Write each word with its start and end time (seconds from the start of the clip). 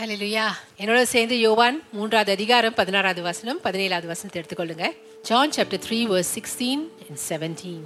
ஹலலுயா 0.00 0.44
என்னோட 0.80 1.00
சேர்ந்து 1.02 1.36
யோவான் 1.38 1.78
மூன்றாவது 1.92 2.30
அதிகாரம் 2.32 2.74
பதினாறாவது 2.74 3.22
வசனம் 3.22 3.58
பதினேழாவது 3.64 4.06
வசனத்தை 4.10 4.38
எடுத்துக்கொள்ளுங்க. 4.40 4.86
John 5.22 5.52
chapter 5.56 5.82
three 5.86 5.98
verse 6.12 6.30
sixteen 6.36 6.84
and 7.06 7.20
seventeen 7.28 7.84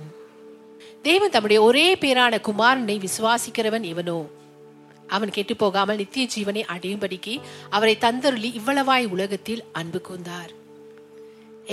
தேவன் 1.02 1.30
தம்முடைய 1.30 1.62
ஒரே 1.62 1.86
பேரான 1.94 2.40
குமாரனை 2.48 2.96
விசுவாசிக்கிறவன் 3.06 3.88
இவனோ 3.92 4.16
அவன் 5.16 5.34
கெட்டு 5.38 5.56
போகாமல் 5.56 5.96
நித்திய 5.96 6.26
ஜீவனை 6.36 6.64
அடையும்படிக்கு 6.74 7.34
அவரை 7.70 7.96
தந்தருளி 8.06 8.52
இவ்வளவாய் 8.60 9.10
உலகத்தில் 9.16 9.64
அன்பு 9.72 10.00
கூர்ந்தார். 10.08 10.52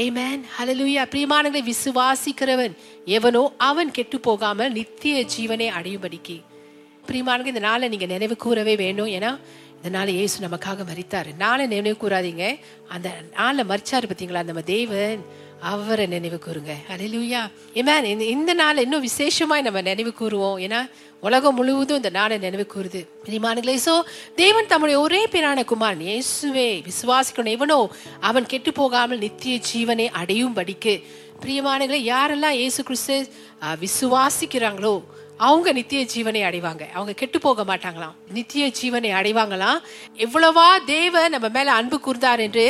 ஏமேன் 0.05 0.43
ஹலலுயா 0.57 1.05
பிரியமானங்களை 1.15 1.63
விசுவாசிக்கிறவன் 1.71 2.75
எவனோ 3.17 3.43
அவன் 3.71 3.91
கெட்டு 3.91 4.19
போகாமல் 4.19 4.71
நித்திய 4.71 5.25
ஜீவனை 5.35 5.69
அடையும்படிக்கு. 5.79 6.37
பிரியமானங்க 7.07 7.51
இந்த 7.51 7.67
நாளை 7.69 7.85
நீங்க 7.89 8.05
நினைவு 8.05 8.35
கூறவே 8.35 8.73
வேணும். 8.75 9.11
ஏன்னா 9.17 9.31
இந்த 9.81 9.91
நாளை 9.97 10.11
இயேசு 10.17 10.35
நமக்காக 10.43 10.83
மறித்தார் 10.89 11.29
நாளை 11.37 11.63
நினைவு 11.71 11.95
கூறாதீங்க. 12.01 12.45
அந்த 12.95 13.07
நாளை 13.37 13.61
மறிச்சார் 13.69 14.07
பார்த்தீங்களா 14.09 14.41
நம்ம 14.49 14.61
தேவன் 14.75 15.21
அவரை 15.69 16.05
நினைவு 16.11 16.37
கூறுங்க. 16.43 16.73
அலையிலூயா 16.93 17.41
ஏமேன் 17.79 18.07
இந்த 18.11 18.25
இந்த 18.33 18.51
இன்னும் 18.83 19.05
விசேஷமாய் 19.07 19.65
நம்ம 19.67 19.81
நினைவு 19.87 20.11
கூறுவோம். 20.19 20.59
ஏன்னா 20.65 20.81
உலகம் 21.27 21.57
முழுவதும் 21.59 21.99
இந்த 22.01 22.11
நாளை 22.17 22.37
நினைவு 22.45 22.65
கூறுது. 22.75 23.01
பிரியமானங்களே 23.25 23.75
சோ 23.87 23.95
தேவன் 24.41 24.69
தம்முடைய 24.73 24.99
ஒரே 25.05 25.21
பேரான 25.33 25.63
குமாரன் 25.71 26.05
இயேசுவே 26.11 26.67
விசுவாசிக்கணும் 26.89 27.55
எவனோ 27.57 27.79
அவன் 28.29 28.49
கெட்டு 28.53 28.73
போகாமல் 28.81 29.23
நித்திய 29.25 29.55
ஜீவனை 29.71 30.07
அடையும்படிக்கு. 30.21 30.95
பிரியமானங்களே 31.43 32.01
யாரெல்லாம் 32.13 32.59
இயேசு 32.61 32.81
கிறிஸ்து 32.89 33.17
விசுவாசிக்கிறாங்களோ 33.85 34.95
அவங்க 35.47 35.69
நித்திய 35.77 36.01
ஜீவனை 36.13 36.41
அடைவாங்க. 36.47 36.83
அவங்க 36.97 37.13
கெட்டு 37.21 37.37
போக 37.45 37.63
மாட்டாங்களாம். 37.69 38.15
நித்திய 38.37 38.63
ஜீவனை 38.79 39.09
அடைவாங்களாம். 39.19 39.79
எவ்வளவா 40.25 40.67
தேவ 40.85 41.23
நம்ம 41.35 41.47
மேல 41.55 41.73
அன்பு 41.79 41.97
கூர்ந்தார் 42.05 42.43
என்று 42.47 42.65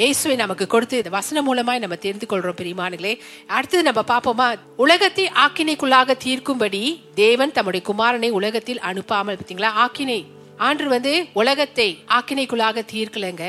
இயேசுவை 0.00 0.34
நமக்கு 0.36 0.64
கொடுத்து 0.66 0.96
இந்த 1.00 1.10
வசனம் 1.16 1.46
மூலமாய் 1.48 1.82
நம்ம 1.84 1.96
தெரிந்து 2.04 2.26
கொள்றோம் 2.28 2.58
பெரியமானங்களே 2.60 3.12
அடுத்தது 3.56 3.82
நம்ம 3.88 4.02
பார்ப்போமா? 4.10 4.46
உலகத்தை 4.84 5.24
ஆக்கினைக்குள்ளாக 5.44 6.16
தீர்க்கும்படி 6.24 6.82
தேவன் 7.14 7.52
தம்முடைய 7.56 7.82
குமாரனை 7.88 8.30
உலகத்தில் 8.38 8.84
அனுப்பாமல் 8.90 9.38
பார்த்தீங்களா? 9.40 9.70
ஆக்கினை. 9.84 10.20
ஆண்டு 10.66 10.88
வந்து 10.94 11.12
உலகத்தை 11.40 11.88
ஆக்கினைக்குள்ளாக 12.16 12.86
தீர்க்கலங்க. 12.92 13.44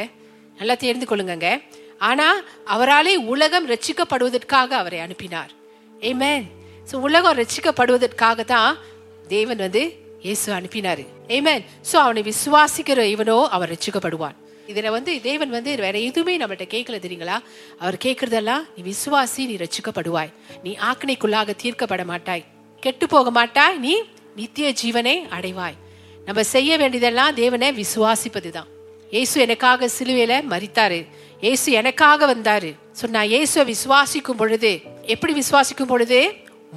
நல்லா 0.57 0.75
தெரிந்து 0.85 1.07
கொள்ளுங்க 1.09 1.47
ஆனா 2.09 2.27
அவராலே 2.75 3.13
உலகம் 3.33 3.69
ரட்சிக்கப்படுவதற்காக 3.69 4.71
அவரை 4.81 4.99
அனுப்பினார். 4.99 5.51
ஏமேன் 6.09 6.45
ஸோ 6.89 6.95
உலகம் 7.07 7.37
ரசிக்கப்படுவதற்காக 7.41 8.43
தான் 8.53 8.73
தேவன் 9.33 9.61
வந்து 9.65 9.83
இயேசு 10.25 10.47
அனுப்பினார். 10.57 11.03
ஏமேன் 11.35 11.63
ஸோ 11.89 11.95
அவனை 12.05 12.21
விசுவாசிக்கிற 12.31 12.99
இவனோ 13.13 13.37
அவன் 13.55 13.71
ரசிக்கப்படுவான் 13.73 14.37
இதில் 14.71 14.93
வந்து 14.95 15.11
தேவன் 15.27 15.51
வந்து 15.55 15.71
வேற 15.85 15.95
எதுவுமே 16.09 16.33
நம்மகிட்ட 16.41 16.65
கேட்கல 16.73 16.97
தெரியுங்களா? 17.05 17.37
அவர் 17.83 17.97
கேட்கறதெல்லாம் 18.05 18.63
நீ 18.75 18.81
விசுவாசி 18.91 19.41
நீ 19.49 19.55
ரசிக்கப்படுவாய் 19.63 20.31
நீ 20.65 20.71
ஆக்கினைக்குள்ளாக 20.89 21.55
தீர்க்கப்பட 21.63 22.03
மாட்டாய். 22.11 22.43
கெட்டு 22.83 23.05
போக 23.15 23.31
மாட்டாய். 23.39 23.75
நீ 23.85 23.93
நித்திய 24.39 24.69
ஜீவனை 24.81 25.15
அடைவாய். 25.37 25.75
நம்ம 26.27 26.43
செய்ய 26.53 26.71
வேண்டியதெல்லாம் 26.81 27.35
தேவனை 27.41 27.69
விசுவாசிப்பது 27.81 28.51
தான் 28.57 28.69
இயேசு 29.15 29.35
எனக்காக 29.45 29.89
சிலுவையில 29.97 30.33
மறித்தாரு 30.53 30.99
இயேசு 31.45 31.67
எனக்காக 31.79 32.25
வந்தாரு. 32.33 32.69
ஸோ 32.99 33.05
நான் 33.15 33.29
இயேசுவை 33.33 33.65
விசுவாசிக்கும் 33.73 34.39
பொழுது 34.41 34.71
எப்படி 35.13 35.33
விசுவாசிக்கும் 35.41 35.91
பொழுது? 35.93 36.19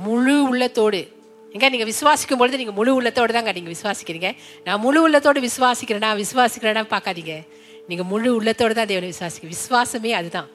முழு 0.05 0.49
உள்ளத்தோடு. 0.49 1.01
எங்க 1.53 1.69
நீங்க 1.69 1.87
விசுவாசிக்கும் 1.93 2.41
பொழுது 2.41 2.57
நீங்க 2.57 2.73
முழு 2.73 2.95
உள்ளத்தோடு 2.95 3.33
தாங்க 3.33 3.53
நீங்க 3.53 3.71
விசுவாசிக்கிறீங்க. 3.75 4.37
நான் 4.65 4.81
முழு 4.81 5.01
உள்ளத்தோடு 5.03 5.41
விசுவாசிக்கிறேனா 5.41 6.11
விசுவாசிக்கிறேனா 6.23 6.83
பார்க்காதீங்க. 6.95 7.35
நீங்க 7.89 8.03
முழு 8.03 8.35
உள்ளத்தோடு 8.35 8.75
தான் 8.75 8.87
தேவனை 8.87 9.13
விசுவாசிக்க 9.15 9.51
விசுவாசமே 9.55 10.11
அதுதான். 10.11 10.49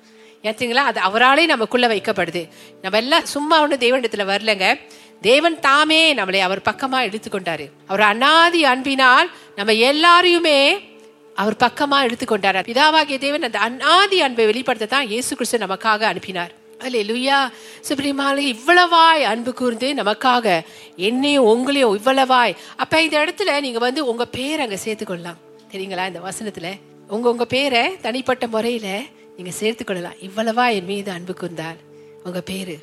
ஏத்தீங்களா 0.43 0.83
அது 0.91 0.99
அவராலே 1.07 1.45
நமக்குள்ள 1.45 1.87
வைக்கப்படுது. 1.87 2.49
நம்ம 2.81 2.97
எல்லாம் 2.97 3.25
சும்மா 3.25 3.61
ஒன்று 3.61 3.77
தேவனிடத்துல 3.77 4.25
வரலங்க. 4.33 4.79
தேவன் 5.21 5.59
தாமே 5.59 6.13
நம்மளை 6.13 6.39
அவர் 6.39 6.61
பக்கமா 6.69 6.99
எடுத்துக்கொண்டாரு. 7.07 7.65
அவர் 7.87 8.01
அனாதி 8.01 8.65
அன்பினால் 8.65 9.29
நம்ம 9.55 9.73
எல்லாரையுமே 9.73 10.89
அவர் 11.35 11.61
பக்கமா 11.65 11.97
எடுத்துக்கொண்டார். 12.07 12.65
பிதாவாகிய 12.69 13.17
தேவன் 13.17 13.43
அந்த 13.43 13.59
அநாதி 13.59 14.21
அன்பை 14.21 14.45
வெளிப்படுத்த 14.45 14.85
தான் 14.85 15.07
இயேசு 15.07 15.35
கிறிஸ்து 15.35 15.57
நமக்காக 15.57 16.01
அனுப்பினார். 16.01 16.51
அல்ல 16.81 16.97
லுயா 16.99 17.51
சுப்ரீமாலே 17.89 18.57
இவ்வளவாய் 18.57 19.23
அன்பு 19.23 19.53
கூர்ந்து 19.53 19.93
நமக்காக 19.93 20.61
என்னையும் 20.95 21.45
உங்களையும் 21.45 21.97
இவ்வளவாய். 21.97 22.55
அப்ப 22.75 23.03
இந்த 23.03 23.19
இடத்துல 23.19 23.59
நீங்க 23.59 23.79
வந்து 23.79 24.05
உங்க 24.05 24.25
பேர் 24.25 24.59
அங்க 24.59 24.77
சேர்த்துக்கொள்ளலாம். 24.85 25.37
தெரியுங்களா? 25.71 26.07
இந்த 26.07 26.19
வசனத்துல. 26.19 26.79
உங்க 27.07 27.29
உங்க 27.29 27.45
பேரை 27.45 27.97
தனிப்பட்ட 27.97 28.47
முறையில 28.47 29.01
நீங்க 29.37 29.51
சேர்த்துக்கொள்ளலாம். 29.59 30.17
இவ்வளவா 30.21 30.73
என் 30.73 30.85
மீது 30.85 31.11
அன்பு 31.11 31.35
கூர்ந்தால் 31.41 31.77
உங்க 32.23 32.41
பேரு. 32.41 32.79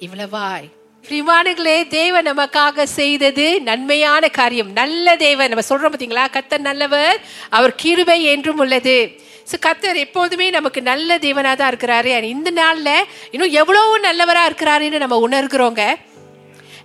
இவ்வளவாய். 0.00 0.70
பிரிவானுகளே 1.08 1.86
தேவன் 1.86 2.26
நமக்காக 2.26 2.82
செய்தது 2.82 3.60
நன்மையான 3.62 4.28
காரியம். 4.28 4.72
நல்ல 4.72 5.16
தேவன். 5.16 5.50
நம்ம 5.50 5.64
சொல்றோம் 5.68 5.92
பார்த்தீங்களா 5.92 6.26
கத்தர் 6.32 6.58
நல்லவர் 6.58 7.20
அவர் 7.48 7.74
கிருபை 7.74 8.22
என்றும் 8.22 8.58
உள்ளது. 8.58 9.20
ஸோ 9.50 9.64
கத்தர் 9.66 9.94
எப்போதுமே 9.94 10.50
நமக்கு 10.50 10.82
நல்ல 10.82 11.18
தேவனாக 11.18 11.56
தான் 11.56 11.74
இருக்கிறாரு. 11.74 12.22
இந்த 12.22 12.50
நாளில் 12.50 13.04
இன்னும் 13.30 13.50
எவ்வளவு 13.50 14.00
நல்லவராக 14.00 14.50
இருக்கிறாருன்னு 14.50 14.98
நம்ம 14.98 15.28
உணர்கிறோங்க. 15.28 15.94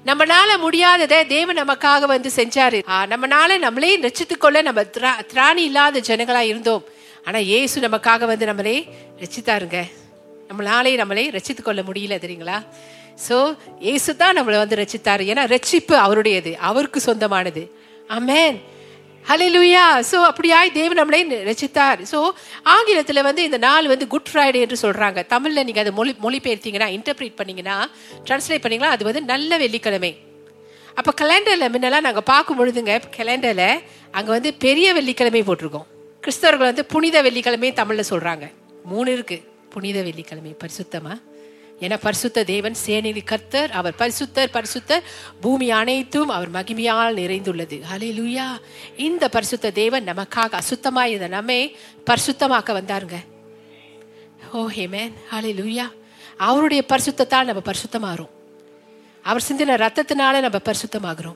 நம்மனால 0.05 0.57
முடியாததை 0.63 1.25
தேவன் 1.25 1.63
நமக்காக 1.63 2.05
வந்து 2.05 2.31
செஞ்சாரு. 2.35 2.83
நம்மளால 2.89 3.15
நம்மனால 3.15 3.59
நம்மளே 3.59 3.99
ரச்சித்துக்கொள்ள 3.99 4.61
நம்ம 4.61 4.81
திரா- 4.81 5.21
திராணி 5.33 5.57
இல்லாத 5.57 5.99
ஜனங்களா 5.99 6.39
இருந்தோம். 6.39 6.83
ஆனா 7.25 7.37
இயேசு 7.37 7.81
நமக்காக 7.81 8.25
வந்து 8.25 8.45
நம்மளே 8.45 8.87
ரச்சித்தாருங்க 9.19 9.83
நம்மளாலே 10.47 10.95
நம்மளே 10.95 11.29
ரச்சித்துக் 11.29 11.63
கொள்ள 11.63 11.81
முடியல 11.81 12.15
தெரியுங்களா? 12.15 12.63
ஸோ 13.25 13.37
இயேசு 13.87 14.11
தான் 14.21 14.37
நம்மளை 14.37 14.57
வந்து 14.63 14.79
ரச்சித்தார். 14.81 15.23
ஏன்னா 15.31 15.43
ரட்சிப்பு 15.53 15.95
அவருடையது 16.05 16.51
அவருக்கு 16.69 16.99
சொந்தமானது. 17.09 17.63
ஆமென் 18.17 18.57
லூயா 19.53 19.85
ஸோ 20.09 20.17
அப்படியாய் 20.27 20.69
தேவன் 20.77 20.99
நம்மளை 20.99 21.17
ரசித்தார் 21.47 22.01
ஸோ 22.11 22.19
ஆங்கிலத்தில் 22.73 23.25
வந்து 23.27 23.41
இந்த 23.47 23.57
நாள் 23.65 23.89
வந்து 23.91 24.05
குட் 24.13 24.29
ஃப்ரைடே 24.31 24.59
என்று 24.65 24.77
சொல்கிறாங்க 24.83 25.19
தமிழில் 25.33 25.65
நீங்கள் 25.67 25.83
அதை 25.83 25.93
மொழி 25.97 26.11
மொழிபெயர்த்தீங்கன்னா 26.25 26.87
இன்டர்பிரேட் 26.97 27.35
பண்ணீங்கன்னா 27.39 27.75
ட்ரான்ஸ்லேட் 28.27 28.63
பண்ணீங்கன்னா 28.65 28.93
அது 28.95 29.05
வந்து 29.09 29.23
நல்ல 29.33 29.57
வெள்ளிக்கிழமை. 29.63 30.11
அப்போ 30.99 31.11
கலண்டரில் 31.21 31.71
முன்னெல்லாம் 31.73 32.07
நாங்கள் 32.07 32.27
பார்க்கும் 32.31 32.59
பொழுதுங்க 32.59 32.93
கலண்டரில் 33.17 33.67
அங்கே 34.17 34.31
வந்து 34.35 34.51
பெரிய 34.65 34.93
வெள்ளிக்கிழமை 34.99 35.43
போட்டிருக்கோம். 35.49 35.87
கிறிஸ்தவர்கள் 36.23 36.71
வந்து 36.71 36.85
புனித 36.93 37.17
வெள்ளிக்கிழமை 37.27 37.71
தமிழில் 37.81 38.09
சொல்கிறாங்க 38.11 38.47
மூணு 38.93 39.09
இருக்குது 39.17 39.45
புனித 39.75 39.97
வெள்ளிக்கிழமை 40.07 40.53
பரிசுத்தமாக 40.63 41.17
என 41.79 41.97
பரிசுத்த 41.97 42.43
தேவன் 42.43 42.75
சேனையில் 42.85 43.23
கர்த்தர் 43.23 43.71
அவர் 43.71 43.93
பரிசுத்தர் 43.99 44.53
பரிசுத்தர். 44.53 45.01
பூமி 45.41 45.71
அனைத்தும் 45.71 46.29
அவர் 46.29 46.51
மகிமையால் 46.51 47.13
நிறைந்துள்ளது. 47.13 47.81
ஹalleluya 47.93 48.43
இந்த 48.97 49.29
பரிசுத்த 49.29 49.71
தேவன் 49.71 50.03
நமக்காக 50.03 50.59
அசுத்தமாக 50.59 51.03
இருந்த 51.03 51.27
நம்மை 51.27 51.77
பரிசுத்தமாக்க 52.05 52.69
வந்தாருங்க. 52.79 53.15
Oh, 54.53 54.55
ஓ 54.55 54.69
ஹேமேன் 54.69 55.11
ஹalleluya 55.31 55.91
அவருடைய 56.37 56.83
பரிசுத்தால் 56.87 57.43
நம்ம 57.43 57.61
பரிசுத்தமாகிறோம். 57.65 58.29
அவர் 59.23 59.43
சிந்தின 59.51 59.81
ரத்தத்தினால 59.81 60.39
நம்ம 60.39 60.59
பரிசுத்தமாகிறோம். 60.65 61.35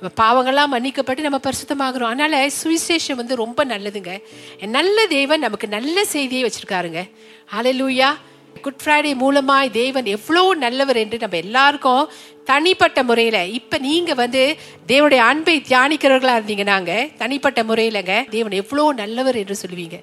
நம்ம 0.00 0.10
பாவங்கள்லாம் 0.20 0.72
மன்னிக்கப்பட்டு 0.74 1.20
நம்ம 1.20 1.40
பரிசுத்தமாகிறோம். 1.46 2.12
அதனால 2.12 2.46
சுவிசேஷம் 2.46 3.14
வந்து 3.14 3.36
ரொம்ப 3.36 3.64
நல்லதுங்க. 3.64 4.22
நல்ல 4.66 5.06
தேவன் 5.06 5.40
நமக்கு 5.40 5.68
நல்ல 5.68 6.04
செய்தியை 6.04 6.50
வச்சிருக்காருங்க. 6.50 7.10
ஹalleluya 7.56 8.16
குட் 8.64 8.80
ஃப்ரைடே 8.82 9.12
மூலமாய் 9.22 9.70
தேவன் 9.80 10.08
எவ்வளோ 10.16 10.42
நல்லவர் 10.64 11.00
என்று 11.02 11.18
நம்ம 11.24 11.38
எல்லாருக்கும் 11.44 12.10
தனிப்பட்ட 12.50 12.98
முறையில 13.08 13.38
இப்ப 13.58 13.78
நீங்க 13.86 14.14
வந்து 14.22 14.42
தேவனுடைய 14.90 15.22
அன்பை 15.30 15.56
தியானிக்கிறவர்களா 15.70 16.64
நாங்கள் 16.72 17.08
தனிப்பட்ட 17.22 17.62
முறையிலங்க 17.70 18.14
தேவன் 18.36 18.60
எவ்வளோ 18.62 18.84
நல்லவர் 19.02 19.40
என்று 19.42 19.56
சொல்லுவீங்க. 19.62 19.98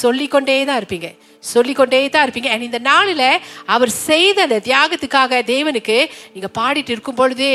சொல்லிக்கொண்டே 0.00 0.56
தான் 0.68 0.78
இருப்பீங்க. 0.80 1.08
சொல்லிக்கொண்டே 1.52 2.00
தான் 2.14 2.24
இருப்பீங்க. 2.26 2.50
அண்ட் 2.52 2.66
இந்த 2.68 2.78
நாளில் 2.88 3.28
அவர் 3.74 3.92
செய்த 4.08 4.38
அந்த 4.46 4.58
தியாகத்துக்காக 4.68 5.40
தேவனுக்கு 5.52 5.96
நீங்கள் 6.34 6.54
பாடிட்டு 6.58 6.92
இருக்கும் 6.94 7.18
பொழுதே 7.20 7.52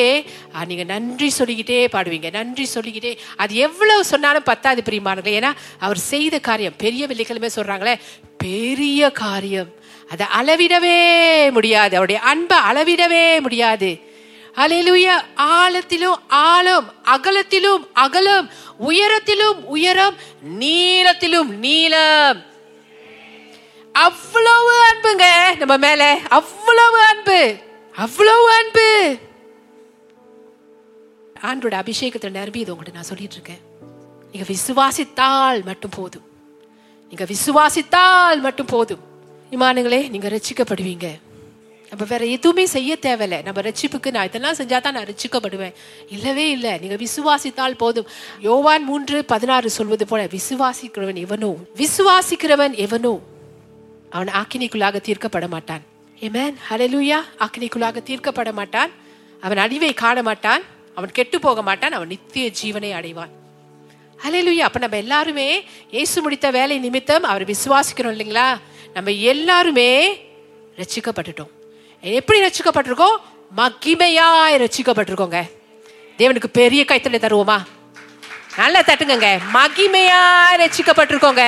நீங்கள் 0.72 0.90
நன்றி 0.94 1.30
சொல்லிக்கிட்டே 1.40 1.80
பாடுவீங்க 1.96 2.32
நன்றி 2.40 2.66
சொல்லிக்கிட்டே. 2.76 3.14
அது 3.44 3.56
எவ்வளவு 3.68 4.10
சொன்னாலும் 4.14 4.50
பத்தாது 4.52 4.82
பிரியமானது 4.90 5.34
ஏன்னா 5.40 5.52
அவர் 5.88 6.02
செய்த 6.12 6.40
காரியம் 6.50 6.80
பெரிய 6.86 7.06
வெள்ளிக்கிழமை 7.12 7.52
சொல்கிறாங்களே 7.58 7.96
பெரிய 8.46 9.12
காரியம். 9.24 9.72
அதை 10.12 10.28
அளவிடவே 10.28 11.52
முடியாது. 11.52 11.98
அவருடைய 11.98 12.22
அன்பை 12.22 12.58
அளவிடவே 12.58 13.42
முடியாது. 13.42 14.10
அலையிலுய 14.56 15.22
ஆழத்திலும் 15.36 16.20
ஆழம் 16.28 16.94
அகலத்திலும் 17.04 17.88
அகலம் 17.94 18.50
உயரத்திலும் 18.80 19.64
உயரம் 19.66 20.16
நீளத்திலும் 20.60 21.48
நீளம். 21.48 22.46
அவ்வளவு 23.94 24.84
அன்புங்க 24.84 25.56
நம்ம 25.58 25.78
மேல. 25.78 26.20
அவ்வளவு 26.30 27.02
அன்பு. 27.02 27.58
அவ்வளவு 27.96 28.52
அன்பு. 28.52 29.18
ஆண்டோட 31.42 31.74
அபிஷேகத்தை 31.74 32.30
நிரம்பி 32.30 32.60
இது 32.60 32.76
உங்கள்கிட்ட 32.76 32.94
நான் 32.94 33.04
சொல்லிட்டு 33.04 33.34
இருக்கேன் 33.34 33.62
நீங்க 34.32 34.54
விசுவாசித்தால் 34.54 35.64
மட்டும் 35.64 35.92
போதும். 35.96 36.30
நீங்க 37.10 37.26
விசுவாசித்தால் 37.26 38.42
மட்டும் 38.42 38.66
போதும். 38.66 39.10
இமானுங்களே 39.52 40.10
நீங்க 40.10 40.28
ரசிக்கப்படுவீங்க 40.30 41.08
நம்ம 41.92 42.06
வேற 42.10 42.26
எதுவுமே 42.26 42.66
செய்ய 42.66 42.98
தேவையில்ல. 43.02 43.38
நம்ம 43.44 43.62
ரட்சிப்புக்கு 43.62 44.12
நான் 44.12 44.26
இதெல்லாம் 44.26 44.56
செஞ்சா 44.56 44.78
தான் 44.82 44.94
நான் 44.94 45.08
ரட்சிக்கப்படுவேன். 45.10 45.74
இல்லவே 46.10 46.50
இல்லை. 46.50 46.78
நீங்க 46.78 46.98
விசுவாசித்தால் 47.06 47.76
போதும். 47.78 48.08
யோவான் 48.40 48.84
மூன்று 48.84 49.26
பதினாறு 49.26 49.70
சொல்வது 49.70 50.08
போல 50.08 50.28
விசுவாசிக்கிறவன் 50.38 51.20
எவனோ 51.26 51.52
விசுவாசிக்கிறவன் 51.82 52.76
எவனோ 52.76 53.20
அவன் 54.10 54.32
ஆக்கினிக்குள்ளாக 54.42 55.02
தீர்க்கப்பட 55.08 55.48
மாட்டான். 55.48 55.84
ஏமேன் 56.22 56.56
ஹலலூயா 56.70 57.20
ஆக்கினிக்குள்ளாக 57.40 58.04
தீர்க்கப்பட 58.10 58.54
மாட்டான். 58.54 58.92
அவன் 59.42 59.58
அழிவை 59.58 59.94
காண 59.94 60.22
மாட்டான். 60.22 60.64
அவன் 60.96 61.12
கெட்டு 61.12 61.40
போக 61.40 61.62
மாட்டான். 61.62 61.92
அவன் 61.92 62.08
நித்திய 62.08 62.52
ஜீவனை 62.64 62.92
அடைவான். 63.00 63.32
ஹalleluya 64.24 64.64
அப்ப 64.68 64.80
நம்ம 64.80 64.98
எல்லாருமே 64.98 65.64
இயேசு 65.92 66.22
முடித்த 66.22 66.50
வேலை 66.52 66.78
நிமித்தம் 66.80 67.24
அவர் 67.24 67.46
விசுவாசிக்கிறோம் 67.46 68.14
இல்லைங்களா? 68.16 68.50
நம்ம 68.96 69.12
எல்லாருமே 69.12 69.90
ரச்சிக்கப்பட்டுட்டோம் 70.78 71.52
எப்படி 72.04 72.40
ரட்சிக்கப்பட்டிருக்கோம் 72.40 73.18
மகிமையாய் 73.58 74.58
ரச்சிக்கப்பட்டிருக்கோங்க 74.58 75.40
தேவனுக்கு 76.20 76.48
பெரிய 76.52 76.86
கைத்தலை 76.86 77.20
தருவோமா? 77.20 77.58
நல்லா 78.58 78.82
தட்டுங்க 78.82 79.28
மகிமையாய் 79.52 80.58
ரட்சிக்கப்பட்டிருக்கோங்க 80.58 81.44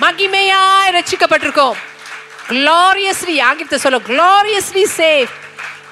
மகிமையாய் 0.00 0.94
ரச்சிக்கப்பட்டிருக்கோம் 0.96 1.76
gloriously 2.48 3.36
ஆங்கிலத்தை 3.40 3.78
சொல்ல 3.78 3.98
gloriously 4.08 4.84
சேஃப் 4.98 5.32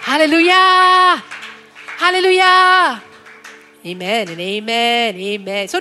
ஹலலுயா 0.06 0.60
ஹலலுயா 2.00 2.52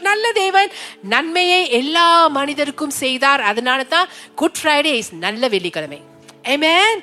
நல்ல 0.09 0.31
தேவன் 0.31 0.71
நன்மையை 1.01 1.69
எல்லா 1.69 2.27
மனிதருக்கும் 2.27 2.95
செய்தார். 3.03 3.41
அதனால 3.41 3.83
தான் 3.83 4.07
குட் 4.35 4.59
ஃப்ரைடே 4.63 4.93
இஸ் 5.01 5.13
நல்ல 5.27 5.47
வெள்ளிக்கிழமை. 5.47 6.01
Amen. 6.53 6.95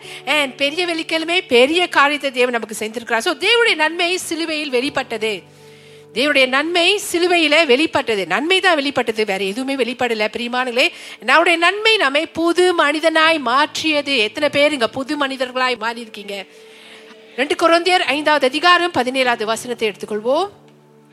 பெரிய 0.56 0.86
வெள்ளிக்கிழமை 0.86 1.42
பெரிய 1.42 1.88
காரியத்தை 1.88 2.30
தேவன் 2.30 2.56
நமக்கு 2.56 2.76
செஞ்சிருக்கிறார் 2.82 3.24
ஸோ 3.26 3.32
தேவனுடைய 3.46 3.76
நன்மை 3.84 4.16
சிலுவையில் 4.16 4.70
வெளிப்பட்டது. 4.70 5.32
தேவனுடைய 6.14 6.46
நன்மை 6.48 7.00
சிலுவையில 7.12 7.66
வெளிப்பட்டது. 7.66 8.26
நன்மை 8.26 8.60
தான் 8.60 8.74
வெளிப்பட்டது. 8.74 9.24
வேற 9.24 9.44
எதுவுமே 9.44 9.74
வெளிப்படல. 9.82 10.26
பிரியமானங்களே 10.36 10.86
நம்முடைய 11.20 11.58
நன்மை 11.58 11.96
நம்மை 11.96 12.26
புது 12.26 12.74
மனிதனாய் 12.82 13.38
மாற்றியது. 13.50 14.16
எத்தனை 14.18 14.48
பேர் 14.48 14.72
இங்க 14.72 14.88
புது 14.88 15.16
மனிதர்களாய் 15.26 15.78
மாறி 15.78 16.00
இருக்கீங்க 16.00 16.44
ரெண்டு 17.36 17.54
குழந்தையர் 17.54 18.04
ஐந்தாவது 18.16 18.46
அதிகாரம் 18.46 18.96
பதினேழாவது 18.98 19.44
வசனத்தை 19.44 19.88
எடுத்துக்கொள்வோம். 19.88 20.48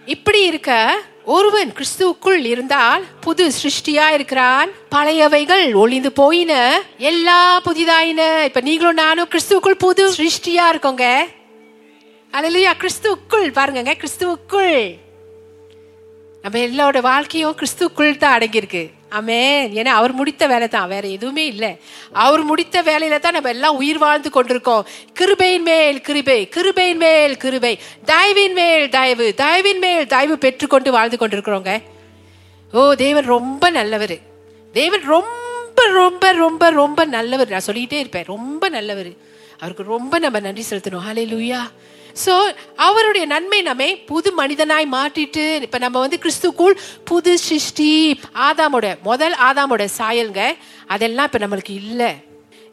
இப்படி 0.08 0.46
இருக்க 0.46 1.02
ஒருவன் 1.26 1.74
கிறிஸ்துவுக்குள் 1.74 2.46
இருந்தால் 2.46 3.04
புது 3.22 3.52
சிருஷ்டியா 3.64 4.14
இருக்கிறான். 4.14 4.70
பழையவைகள் 4.96 5.76
ஒளிந்து 5.76 6.12
போயின. 6.12 6.82
எல்லா 6.98 7.62
புதிதாயின. 7.62 8.44
இப்ப 8.44 8.62
நீங்களும் 8.62 8.94
நானும் 8.94 9.28
கிறிஸ்துவுக்குள் 9.30 9.72
புது 9.72 10.12
சிருஷ்டியா 10.12 10.64
இருக்கோங்க. 10.74 11.18
அல்லையா 12.32 12.72
கிறிஸ்துவுக்குள் 12.78 13.52
பாருங்க 13.52 13.96
கிறிஸ்துவுக்குள். 13.96 14.96
நம்ம 16.48 16.60
எல்லாரோட 16.68 17.00
வாழ்க்கையும் 17.02 17.56
கிறிஸ்துவுக்குள் 17.60 18.18
தான் 18.18 18.40
அடங்கியிருக்கு. 18.40 18.82
ஆமே 19.12 19.40
ஏன்னா 19.78 19.94
அவர் 20.00 20.14
முடித்த 20.14 20.48
வேலை 20.48 20.68
தான் 20.68 20.88
வேற 20.88 21.08
எதுவுமே 21.08 21.46
இல்லை. 21.46 21.80
அவர் 22.12 22.44
முடித்த 22.44 22.82
வேலையில 22.82 23.20
தான் 23.20 23.34
நம்ம 23.34 23.50
எல்லாம் 23.50 23.76
உயிர் 23.76 23.98
வாழ்ந்து 23.98 24.30
கொண்டிருக்கோம். 24.30 24.86
கிருபையின் 25.20 25.62
மேல் 25.62 26.02
கிருபை 26.02 26.50
கிருபையின் 26.56 26.96
மேல் 26.96 27.38
கிருபை 27.38 27.80
தயவின் 28.06 28.54
மேல் 28.54 28.90
தயவு 28.90 29.34
தயவின் 29.38 29.80
மேல் 29.80 30.08
தயவு 30.08 30.38
பெற்றுக்கொண்டு 30.38 30.92
வாழ்ந்து 30.92 31.18
கொண்டிருக்கிறோங்க. 31.20 31.84
ஓ 32.74 32.94
தேவன் 32.94 33.26
ரொம்ப 33.26 33.70
நல்லவர். 33.70 34.18
தேவன் 34.74 35.02
ரொம்ப 35.02 35.86
ரொம்ப 36.02 36.32
ரொம்ப 36.32 36.70
ரொம்ப 36.70 37.06
நல்லவர். 37.06 37.50
நான் 37.50 37.68
சொல்லிக்கிட்டே 37.70 38.00
இருப்பேன். 38.00 38.30
ரொம்ப 38.36 38.70
நல்லவர். 38.70 39.12
அவருக்கு 39.60 39.84
ரொம்ப 39.84 40.20
நம்ம 40.20 40.40
நன்றி 40.40 40.66
செலுத்தணும். 40.70 41.06
ஹாலே 41.10 41.26
லூயா 41.36 41.62
ஸோ 42.24 42.34
அவருடைய 42.88 43.24
நன்மை 43.34 43.60
நம்மை 43.68 43.90
புது 44.12 44.30
மனிதனாய் 44.40 44.88
மாற்றிட்டு 44.96 45.46
இப்போ 45.66 45.80
நம்ம 45.84 46.00
வந்து 46.04 46.18
கிறிஸ்துக்குள் 46.24 46.76
புது 47.10 47.34
சிருஷ்டி 47.48 47.92
ஆதாமோட 48.48 48.88
முதல் 49.10 49.36
ஆதாமோட 49.48 49.86
சாயல்ங்க 49.98 50.42
அதெல்லாம் 50.96 51.28
இப்போ 51.30 51.42
நம்மளுக்கு 51.44 51.76
இல்லை. 51.82 52.12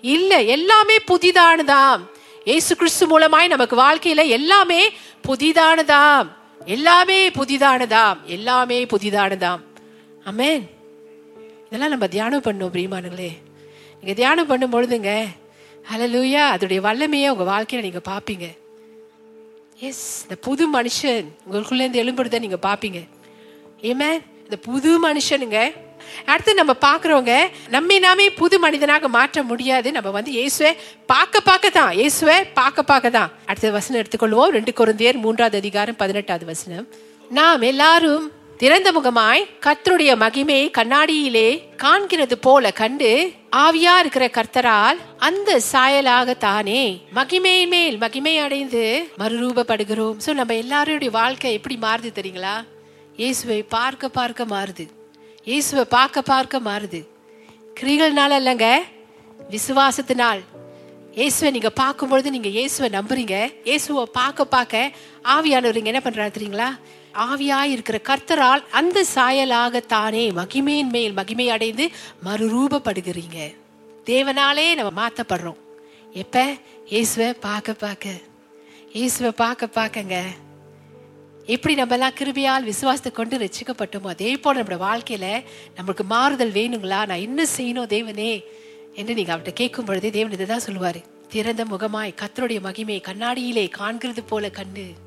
இல்லை 0.05 0.39
எல்லாமே 0.55 0.97
புதிதானதாம். 1.11 2.03
இயேசு 2.49 2.73
கிறிஸ்து 2.81 3.05
மூலமாய் 3.13 3.53
நமக்கு 3.55 3.77
வாழ்க்கையில 3.85 4.25
எல்லாமே 4.39 4.81
புதிதானதாம். 5.29 6.27
எல்லாமே 6.77 7.21
புதிதானதாம். 7.39 8.19
எல்லாமே 8.37 8.79
புதிதானதாம். 8.95 9.63
அமேன் 10.31 10.65
இதெல்லாம் 11.69 11.95
நம்ம 11.95 12.07
தியானம் 12.17 12.47
பண்ணோம் 12.49 12.75
பிரியமானங்களே 12.75 13.31
நீங்கள் 13.99 14.19
தியானம் 14.21 14.51
பண்ணும் 14.51 14.75
பொழுதுங்க 14.75 15.13
ஹலலூயா 15.91 16.45
அதோடைய 16.57 16.81
வல்லமையை 16.89 17.31
உங்கள் 17.33 17.51
வாழ்க்கையில் 17.55 17.87
நீங்கள் 17.87 18.09
பார்ப்பீங்க. 18.13 18.47
எஸ் 19.87 20.05
இந்த 20.25 20.37
புது 20.47 20.65
மனுஷன். 20.77 21.27
உங்களுக்குள்ள 21.47 21.85
இருந்து 21.85 22.03
எழும்புறத 22.03 22.39
நீங்க 22.45 22.59
பாப்பீங்க. 22.69 23.01
ஏமே 23.91 24.11
இந்த 24.47 24.57
புது 24.69 24.91
மனுஷனுங்க 25.07 25.59
அடுத்து 26.33 26.53
நம்ம 26.59 26.73
பாக்குறவங்க 26.87 27.35
நம்மை 27.75 27.97
நாமே 28.05 28.27
புது 28.41 28.57
மனிதனாக 28.65 29.09
மாற்ற 29.17 29.43
முடியாது. 29.51 29.89
நம்ம 29.97 30.09
வந்து 30.17 30.31
இயேசுவை 30.39 30.73
பார்க்க 31.13 31.41
பார்க்க 31.49 31.71
தான் 31.79 31.93
இயேசுவை 32.01 32.37
பார்க்க 32.61 32.91
பார்க்க 32.93 33.17
தான் 33.19 33.31
அடுத்த 33.51 33.71
வசனம் 33.79 34.01
எடுத்துக்கொள்வோம். 34.03 34.53
ரெண்டு 34.57 34.73
குழந்தையர் 34.81 35.23
மூன்றாவது 35.25 35.59
அதிகாரம் 35.63 36.01
பதினெட்டாவது 36.03 36.47
வசனம். 36.53 36.87
நாம் 37.39 37.69
எல்லாரும் 37.73 38.25
திறந்த 38.63 38.89
முகமாய் 38.97 39.41
கத்தருடைய 39.65 40.11
மகிமையை 40.23 40.67
கண்ணாடியிலே 40.77 41.49
காண்கிறது 41.83 42.37
போல 42.47 42.71
கண்டு 42.81 43.11
ஆவியா 43.63 43.95
இருக்கிற 44.03 44.25
கர்த்தரால் 44.37 44.99
அந்த 45.29 45.57
சாயலாக 45.71 46.37
தானே 46.45 46.83
மகிமையின் 47.19 47.73
மேல் 47.75 47.97
மகிமை 48.05 48.35
அடைந்து 48.45 48.85
மறுரூபப்படுகிறோம். 49.23 50.17
சோ 50.25 50.31
நம்ம 50.41 50.55
எல்லாருடைய 50.63 51.13
வாழ்க்கை 51.19 51.53
எப்படி 51.59 51.79
மாறுது 51.87 52.13
தெரியுங்களா? 52.21 52.57
இயேசுவை 53.21 53.61
பார்க்க 53.77 54.15
பார்க்க 54.21 54.51
மாறுது. 54.55 54.87
இயேசுவை 55.51 55.87
பார்க்க 55.99 56.29
பார்க்க 56.33 56.65
மாறுது. 56.71 57.03
கிரிகள்னால 57.79 58.41
இல்லைங்க 58.43 58.69
விசுவாசத்தினால். 59.55 60.43
இயேசுவை 61.21 61.51
நீங்க 61.57 61.71
பார்க்கும் 61.85 62.11
பொழுது 62.13 62.37
நீங்க 62.37 62.51
இயேசுவை 62.59 62.89
நம்புறீங்க. 62.99 63.37
இயேசுவை 63.69 64.05
பார்க்க 64.21 64.53
பார்க்க 64.57 64.91
ஆவியானவரிங்க 65.37 65.93
என்ன 65.95 66.03
பண்றாரு 66.05 66.37
தெரியுங்களா? 66.37 66.71
ஆவியாய் 67.15 67.73
இருக்கிற 67.75 68.01
கர்த்தரால் 68.05 68.65
அந்த 68.71 69.05
சாயலாக 69.15 69.87
தானே 69.87 70.31
மகிமையின் 70.31 70.91
மேல் 70.91 71.13
மகிமை 71.13 71.51
அடைந்து 71.51 71.91
மறுரூபப்படுகிறீங்க. 72.25 73.55
தேவனாலே 74.05 74.75
நம்ம 74.75 75.07
மாத்தப்படுறோம். 75.07 75.61
எப்ப? 76.13 76.55
இயேசுவை 76.85 77.33
பார்க்க 77.33 77.73
பார்க்க. 77.73 78.09
இயேசுவை 78.93 79.31
பார்க்க 79.31 79.69
பார்க்கங்க. 79.75 80.23
எப்படி 81.47 81.83
நம்மலாம் 81.83 82.17
கிருபியால் 82.19 82.63
விசுவாசத்தை 82.63 83.13
கொண்டு 83.13 83.39
ரசிக்கப்பட்டோமோ 83.39 84.07
அதே 84.07 84.37
போல 84.37 84.63
நம்மளோட 84.63 84.79
வாழ்க்கையில 84.81 85.45
நம்மளுக்கு 85.77 86.05
மாறுதல் 86.05 86.53
வேணுங்களா? 86.53 87.07
நான் 87.07 87.25
என்ன 87.29 87.45
செய்யணும் 87.57 87.93
தேவனே? 87.97 88.45
என்று 88.95 89.15
நீங்க 89.15 89.37
அவர்கிட்ட 89.37 89.53
கேட்கும் 89.53 89.85
பொழுதே 89.85 90.11
தேவன் 90.11 90.33
இதுதான் 90.33 90.65
சொல்லுவாரு. 90.67 91.03
திறந்த 91.29 91.65
முகமாய் 91.65 92.15
கத்தருடைய 92.21 92.61
மகிமை 92.61 93.01
கண்ணாடியிலே 93.01 93.71
காண்கிறது 93.79 94.23
போல 94.27 94.51
கண்டு 94.51 95.04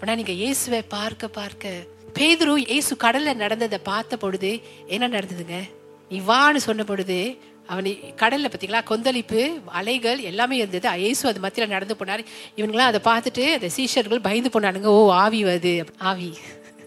ஆனா 0.00 0.14
நீங்க 0.14 0.32
இயேசுவை 0.32 0.82
பார்க்க 0.82 1.28
பார்க்க 1.28 1.86
பேதுரு 2.18 2.56
இயேசு 2.56 2.96
கடல்ல 2.96 3.34
நடந்ததை 3.34 3.78
பார்த்த 3.78 4.16
பொழுது 4.16 4.60
என்ன 4.86 5.08
நடந்ததுங்க? 5.08 5.68
நீ 6.08 6.20
வான்னு 6.20 6.56
சொன்ன 6.56 6.84
பொழுது 6.84 7.38
அவன் 7.66 7.84
கடல்ல 8.16 8.46
பார்த்தீங்களா? 8.46 8.82
கொந்தளிப்பு 8.84 9.58
அலைகள் 9.66 10.18
எல்லாமே 10.18 10.56
இருந்தது. 10.56 10.98
இயேசு 10.98 11.28
அது 11.28 11.40
மத்தியில 11.40 11.68
நடந்து 11.68 11.96
போனார். 12.04 12.24
இவங்களாம் 12.56 12.90
அதை 12.92 13.00
பார்த்துட்டு 13.04 13.52
அந்த 13.52 13.68
சீஷர்கள் 13.76 14.22
பயந்து 14.22 14.60
போனானுங்க. 14.60 14.84
ஓ 14.84 15.12
ஆவி 15.12 15.44
வருது. 15.44 15.86
ஆவி. 15.98 16.36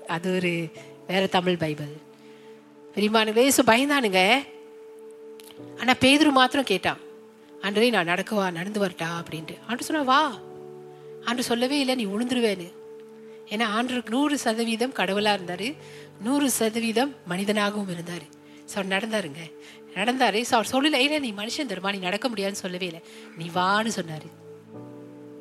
அது 0.08 0.36
ஒரு 0.36 0.72
வேற 1.08 1.28
தமிழ் 1.28 1.58
பைபிள். 1.58 1.94
பெரியமானுங்க 2.96 3.38
இயேசு 3.38 3.64
பயந்தானுங்க. 3.64 4.46
ஆனா 5.80 5.94
பேதுரு 5.94 6.30
மாத்திரம் 6.30 6.66
கேட்டான். 6.66 6.98
அன்றே 7.62 7.90
நான் 7.90 8.08
நடக்குவா? 8.08 8.52
நடந்து 8.52 8.86
வரட்டா? 8.86 9.10
அப்படின்ட்டு. 9.22 9.58
அன்று 9.68 9.84
சொன்னா 9.84 10.02
வா. 10.02 10.38
அன்று 11.26 11.44
சொல்லவே 11.44 11.80
இல்லை 11.80 11.96
நீ 11.96 12.06
உளுந்துருவேன்னு. 12.06 12.72
ஏன்னா 13.54 13.66
ஆண்டருக்கு 13.78 14.16
நூறு 14.18 14.36
சதவீதம் 14.46 14.94
கடவுளாக 15.00 15.38
இருந்தார். 15.40 15.68
நூறு 16.26 16.48
சதவீதம் 16.60 17.12
மனிதனாகவும் 17.32 17.92
இருந்தார். 17.96 18.26
ஸோ 18.70 18.76
அவர் 18.80 18.94
நடந்தாருங்க. 18.96 19.42
நடந்தாரு. 19.98 20.40
ஸோ 20.50 20.54
அவர் 20.58 20.72
சொல்லல 20.74 21.02
இல்லை 21.06 21.20
நீ 21.26 21.32
மனுஷன் 21.42 21.70
தருமா 21.72 21.92
நீ 21.96 22.00
நடக்க 22.10 22.28
முடியாதுன்னு 22.30 22.64
சொல்லவே 22.66 22.86
இல்லை. 22.92 23.02
நீ 23.40 23.48
வான்னு 23.60 23.92
சொன்னார். 23.98 24.28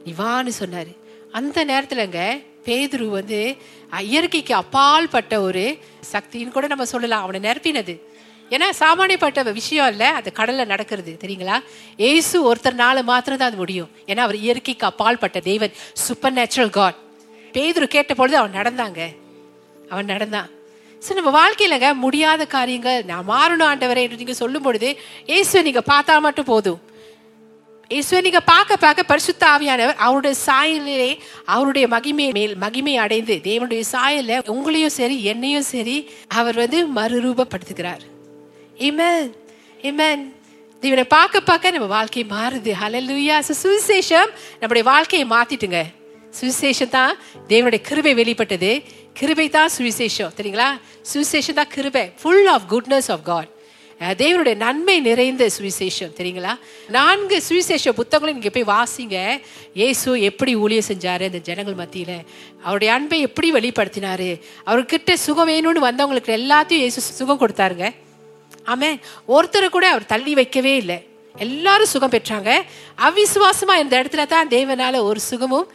நீ 0.05 0.13
வான்னு 0.23 0.53
சொன்னார். 0.63 0.93
அந்த 1.39 1.59
நேரத்துலங்க 1.65 2.23
பேதுரு 2.67 3.07
வந்து 3.19 3.39
இயற்கைக்கு 4.09 4.55
அப்பால் 4.63 5.13
பட்ட 5.15 5.35
ஒரு 5.49 5.63
சக்தின்னு 6.13 6.57
கூட 6.57 6.67
நம்ம 6.73 6.85
சொல்லலாம். 6.95 7.25
அவனை 7.27 7.41
நிரப்பினது. 7.49 7.95
ஏன்னா 8.55 8.67
சாமானியப்பட்ட 8.81 9.53
விஷயம் 9.61 9.91
இல்லை 9.93 10.09
அது 10.19 10.29
கடலில் 10.39 10.71
நடக்கிறது. 10.73 11.13
தெரியுங்களா? 11.23 11.57
ஏசு 12.11 12.37
ஒருத்தர்னால 12.49 13.05
மாத்திரம் 13.13 13.41
தான் 13.41 13.51
அது 13.51 13.61
முடியும். 13.63 13.91
ஏன்னா 14.11 14.23
அவர் 14.27 14.39
இயற்கைக்கு 14.45 14.87
அப்பால் 14.91 15.23
பட்ட 15.23 15.41
தேவன். 15.51 15.73
சூப்பர் 16.05 16.37
நேச்சுரல் 16.39 16.75
காட் 16.79 16.99
பேதுரு 17.55 17.87
கேட்ட 17.95 18.15
பொழுது 18.15 18.37
அவன் 18.37 18.59
நடந்தாங்க. 18.59 19.01
அவன் 19.91 20.05
நடந்தான். 20.05 20.51
ஸோ 21.03 21.15
நம்ம 21.19 21.31
வாழ்க்கையிலங்க 21.41 21.95
முடியாத 21.95 22.43
காரியங்கள் 22.47 23.05
நான் 23.11 23.29
மாறணும் 23.29 23.69
ஆண்டவரை 23.71 24.03
என்று 24.05 24.21
நீங்க 24.23 24.33
சொல்லும் 24.33 24.63
பொழுது 24.63 24.89
இயேசுவை 25.27 25.63
நீங்க 25.63 25.83
பார்த்தா 25.93 26.21
மட்டும் 26.21 26.45
போதும். 26.45 26.81
இயேசுவை 27.91 28.21
நீங்க 28.23 28.41
பார்க்க 28.41 28.77
பார்க்க 28.77 29.03
பரிசுத்த 29.03 29.47
ஆவியானவர் 29.47 30.03
அவருடைய 30.05 30.37
சாயலிலே 30.47 31.19
அவருடைய 31.45 31.89
மகிமை 31.89 32.29
மேல் 32.33 32.55
மகிமை 32.57 32.97
அடைந்து 32.97 33.35
தேவனுடைய 33.49 33.83
சாயல்ல 33.93 34.39
உங்களையும் 34.55 34.95
சரி 35.01 35.25
என்னையும் 35.25 35.69
சரி 35.73 35.97
அவர் 36.29 36.55
வந்து 36.55 36.79
மறுரூபப்படுத்துகிறார். 36.99 38.05
இமன் 38.89 39.29
இமன் 39.91 40.23
இவனை 40.83 41.05
பார்க்க 41.05 41.41
பார்க்க 41.41 41.71
நம்ம 41.71 41.87
வாழ்க்கை 41.87 42.25
மாறுது. 42.31 42.71
ஹலலுயா 42.83 43.37
So, 43.49 43.55
சுவிசேஷம் 43.63 44.31
நம்முடைய 44.61 44.85
வாழ்க்கையை 44.91 45.29
மாத்திட்டுங்க. 45.29 45.81
சுவிசேஷம் 46.39 46.95
தான் 46.99 47.15
தேவனுடைய 47.51 47.81
கிருபை 47.89 48.15
வெளிப்பட்டது. 48.21 48.73
கிருபை 49.19 49.49
தான் 49.57 49.73
சுவிசேஷம் 49.79 50.37
தெரியுங்களா? 50.39 50.69
சுவிசேஷம் 51.11 51.59
தான் 51.61 51.73
கிருபை 51.75 52.05
full 52.21 52.49
of 52.55 52.69
goodness 52.73 53.11
of 53.17 53.27
God 53.33 53.51
தேவனுடைய 54.21 54.57
நன்மை 54.63 54.95
நிறைந்த 55.07 55.45
சுவிசேஷம் 55.57 56.15
தெரியுங்களா? 56.19 56.53
நான்கு 56.97 57.37
சுவிசேஷ 57.49 57.93
புத்தகங்களும் 57.99 58.39
நீங்க 58.39 58.51
போய் 58.55 58.71
வாசிங்க. 58.73 59.17
இயேசு 59.81 60.15
எப்படி 60.29 60.53
ஊழியம் 60.63 60.89
செஞ்சாரு 60.89 61.25
அந்த 61.31 61.41
ஜனங்கள் 61.49 61.77
மத்தியில். 61.83 62.17
அவருடைய 62.65 62.91
அன்பை 62.97 63.19
எப்படி 63.27 63.49
வெளிப்படுத்தினாரு. 63.57 64.31
அவர்கிட்ட 64.71 65.15
சுகம் 65.27 65.51
வேணும்னு 65.53 65.87
வந்தவங்களுக்கு 65.89 66.33
எல்லாத்தையும் 66.41 66.83
இயேசு 66.85 67.01
சுகம் 67.21 67.41
கொடுத்தாருங்க. 67.43 67.89
ஆமே 68.73 68.91
ஒருத்தரை 69.37 69.69
கூட 69.77 69.87
அவர் 69.95 70.11
தள்ளி 70.15 70.35
வைக்கவே 70.41 70.75
இல்லை. 70.83 70.99
எல்லாரும் 71.35 71.93
சுகம் 71.95 72.15
பெற்றாங்க. 72.17 72.51
அவிசுவாசமா 73.09 73.77
இந்த 73.85 73.95
இடத்துல 74.03 74.27
தான் 74.35 74.53
தேவனால 74.57 74.95
ஒரு 75.11 75.21
சுகமும் 75.31 75.71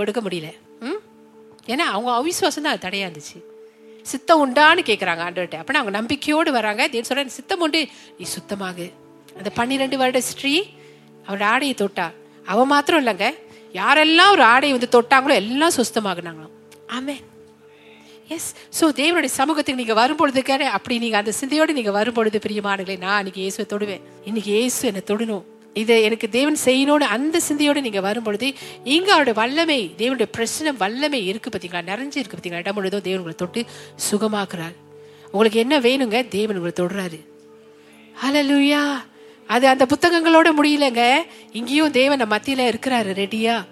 கொடுக்க 0.00 0.20
முடியல. 0.20 0.48
ம்? 0.80 1.00
ஏன்னா 1.66 1.86
அவங்க 1.94 2.10
அவிசுவாசம் 2.20 2.66
தான் 2.66 2.74
அது 2.74 2.84
தடையா 2.86 3.06
இருந்துச்சு. 3.08 3.38
சித்தம் 4.06 4.42
உண்டான்னு 4.44 4.82
கேட்குறாங்க 4.90 5.22
ஆண்டவர்கிட்ட. 5.26 5.58
அப்படின்னா 5.60 5.80
அவங்க 5.82 5.94
நம்பிக்கையோடு 5.98 6.50
வராங்க. 6.52 6.88
தேவன் 6.88 7.08
சொல்ற 7.10 7.26
சித்தம் 7.26 7.60
உண்டு. 7.60 7.80
நீ 8.18 8.26
சுத்தமாகு. 8.36 8.86
அந்த 9.38 9.50
பன்னிரெண்டு 9.50 9.96
வருட 9.96 10.20
ஸ்ரீ 10.20 10.54
அவரோட 11.26 11.44
ஆடையை 11.54 11.74
தொட்டா. 11.74 12.06
அவ 12.46 12.64
மாத்திரம் 12.64 13.02
இல்லைங்க. 13.04 13.26
யாரெல்லாம் 13.74 14.30
ஒரு 14.30 14.42
ஆடையை 14.42 14.74
வந்து 14.76 14.94
தொட்டாங்களோ 14.96 15.34
எல்லாம் 15.34 15.74
சுத்தமாகுனாங்களாம் 15.78 16.54
ஆமே 16.96 17.16
எஸ் 18.34 18.48
ஸோ 18.78 18.84
தேவனுடைய 19.00 19.32
சமூகத்துக்கு 19.40 19.80
நீங்கள் 19.80 19.98
வரும்பொழுதுக்கு 20.00 20.54
அப்படி 20.76 20.98
நீங்கள் 20.98 21.20
அந்த 21.20 21.32
சிந்தையோடு 21.32 21.72
நீங்கள் 21.72 21.92
வரும்பொழுது 21.92 22.38
பிரியமானங்களே 22.38 22.96
நான் 22.98 23.18
இன்னைக்கு 23.18 23.40
இயேசுவை 23.40 23.66
தொடுவேன். 23.72 24.02
இன்னைக்கு 24.24 24.50
இயேசு 24.50 24.80
என்னை 24.86 25.02
தொடணும் 25.02 25.44
இதை 25.74 26.02
எனக்கு 26.02 26.28
தேவன் 26.28 26.56
செய்யணும்னு 26.64 27.06
அந்த 27.16 27.40
சிந்தையோடு 27.40 27.80
நீங்கள் 27.80 28.04
வரும்பொழுது 28.06 28.54
இங்கே 28.84 29.10
அவருடைய 29.10 29.36
வல்லமை 29.40 29.94
தேவனுடைய 29.98 30.22
பிரச்சனை 30.22 30.72
வல்லமை 30.72 31.32
இருக்குது 31.32 31.52
பார்த்தீங்களா 31.54 31.82
நிறைஞ்சு 31.90 32.18
இருக்கு 32.18 32.36
பார்த்தீங்களா 32.36 32.62
இடம் 32.64 32.74
முழுதும் 32.74 33.00
தேவன் 33.00 33.18
உங்களை 33.18 33.36
தொட்டு 33.36 33.64
சுகமாக்குறார். 34.10 34.76
உங்களுக்கு 35.32 35.58
என்ன 35.58 35.80
வேணுங்க? 35.80 36.28
தேவன் 36.28 36.56
உங்களை 36.56 36.74
தொடுறாரு. 36.80 37.18
ஹalleluya 38.22 39.00
அது 39.48 39.68
அந்த 39.68 39.86
புத்தகங்களோட 39.86 40.48
முடியலங்க. 40.58 41.24
இங்கேயும் 41.52 41.90
தேவன் 41.90 42.18
நம்ம 42.18 42.34
மத்தியில் 42.34 42.70
இருக்கிறாரு 42.70 43.12
ரெடியா 43.22 43.64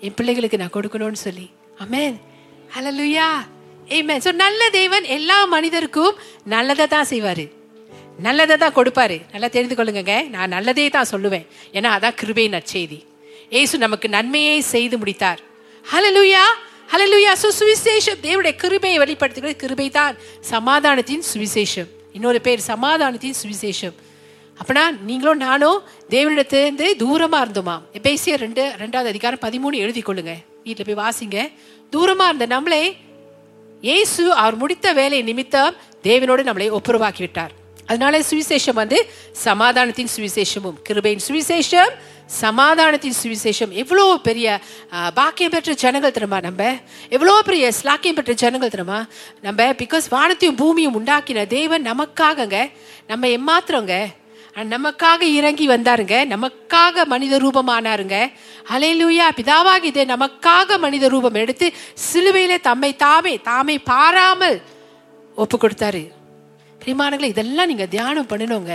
என் 0.00 0.14
பிள்ளைகளுக்கு 0.14 0.58
நான் 0.58 0.76
கொடுக்கணும்னு 0.76 1.20
சொல்லி. 1.26 1.50
அமேன் 1.84 2.16
ஹலலுயா 2.74 3.28
ஆமென் 3.88 4.22
ஸோ 4.24 4.34
நல்ல 4.34 4.70
தேவன் 4.70 5.04
எல்லா 5.04 5.44
மனிதருக்கும் 5.44 6.18
நல்லதை 6.44 6.86
தான் 6.86 7.10
செய்வாரு. 7.10 7.46
நல்லதை 8.26 8.54
தான் 8.62 8.76
கொடுப்பாரு. 8.78 9.16
நல்லா 9.32 9.48
தெரிந்து 9.56 9.76
கொள்ளுங்க 9.78 10.14
நான் 10.34 10.52
நல்லதே 10.56 10.86
தான் 10.96 11.10
சொல்லுவேன். 11.10 11.44
ஏன்னா 11.76 11.90
அதான் 11.96 12.16
கிருபை 12.20 12.46
நற்செய்தி. 12.54 12.98
ஏசு 13.60 13.74
நமக்கு 13.84 14.06
நன்மையை 14.16 14.56
செய்து 14.72 14.96
முடித்தார். 15.02 15.40
ஹலலுயா 15.92 16.44
ஹலலுயா 16.92 17.32
சுவிசேஷம் 17.42 18.20
தேவனுடைய 18.26 18.54
கிருபையை 18.62 18.98
வெளிப்படுத்துகிறது. 19.02 19.60
கிருபை 19.62 19.88
தான் 19.98 20.14
சமாதானத்தின் 20.52 21.24
சுவிசேஷம். 21.30 21.90
இன்னொரு 22.16 22.40
பேர் 22.46 22.60
சமாதானத்தின் 22.72 23.36
சுவிசேஷம். 23.42 23.96
அப்படின்னா 24.60 24.84
நீங்களும் 25.08 25.42
நானும் 25.46 25.82
தேவனிடத்திலிருந்து 26.14 26.86
தூரமா 27.02 27.40
இருந்தோமா 27.44 27.76
எபேசியர் 27.98 28.42
ரெண்டு 28.44 28.62
ரெண்டாவது 28.82 29.10
அதிகாரம் 29.12 29.42
பதிமூணு 29.44 29.76
எழுதி 29.84 30.02
கொள்ளுங்க. 30.08 30.34
வீட்டில் 30.64 30.88
போய் 30.88 31.00
வாசிங்க. 31.04 31.38
தூரமா 31.94 32.26
இருந்த 32.30 32.46
நம்மளே 32.54 32.82
இயேசு 33.88 34.22
அவர் 34.42 34.56
முடித்த 34.62 34.86
வேலை 35.00 35.20
நிமித்தம் 35.30 35.76
தேவனோடு 36.08 36.42
நம்மளை 36.48 36.68
ஒப்புரவாக்கி 36.78 37.22
விட்டார். 37.26 37.52
அதனால 37.88 38.20
சுவிசேஷம் 38.30 38.78
வந்து 38.82 38.98
சமாதானத்தின் 39.46 40.12
சுவிசேஷமும் 40.16 40.78
கிருபையின் 40.88 41.24
சுவிசேஷம் 41.28 41.92
சமாதானத்தின் 42.42 43.16
சுவிசேஷம். 43.22 43.70
எவ்வளோ 43.82 44.04
பெரிய 44.26 44.46
பாக்கியம் 45.18 45.52
பெற்ற 45.54 45.74
ஜனங்கள் 45.82 46.14
தெரியுமா 46.16 46.38
நம்ம? 46.46 46.62
எவ்வளோ 47.16 47.34
பெரிய 47.48 47.70
ஸ்லாக்கியம் 47.78 48.18
பெற்ற 48.18 48.32
ஜனங்கள் 48.42 48.72
தெரியுமா? 48.74 48.98
நம்ம 49.46 49.68
பிகாஸ் 49.82 50.06
வானத்தையும் 50.16 50.58
பூமியும் 50.62 50.96
உண்டாக்கின 51.00 51.46
தேவன் 51.56 51.86
நமக்காகங்க 51.90 52.58
நம்ம 53.10 53.26
எம்மாத்திரங்க 53.38 53.96
நமக்காக 54.74 55.22
இறங்கி 55.38 55.66
வந்தாருங்க 55.72 56.14
நமக்காக 56.34 57.04
மனித 57.12 57.34
ரூபமானாருங்க. 57.44 58.16
அலையிலுயா 58.74 59.26
பிதாவாகி 59.38 59.88
இதே 59.92 60.04
நமக்காக 60.14 60.78
மனித 60.84 61.08
ரூபம் 61.14 61.40
எடுத்து 61.42 61.66
சிலுவையில 62.06 62.60
தம்மை 62.68 62.92
தாமே 63.06 63.34
தாமே 63.50 63.78
பாராமல் 63.90 64.58
ஒப்பு 65.42 65.56
கொடுத்தாரு 65.56 66.02
பிரிமானங்களே 66.88 67.28
இதெல்லாம் 67.32 67.66
நீங்க 67.66 67.86
தியானம் 67.86 68.28
பண்ணணுங்க. 68.28 68.74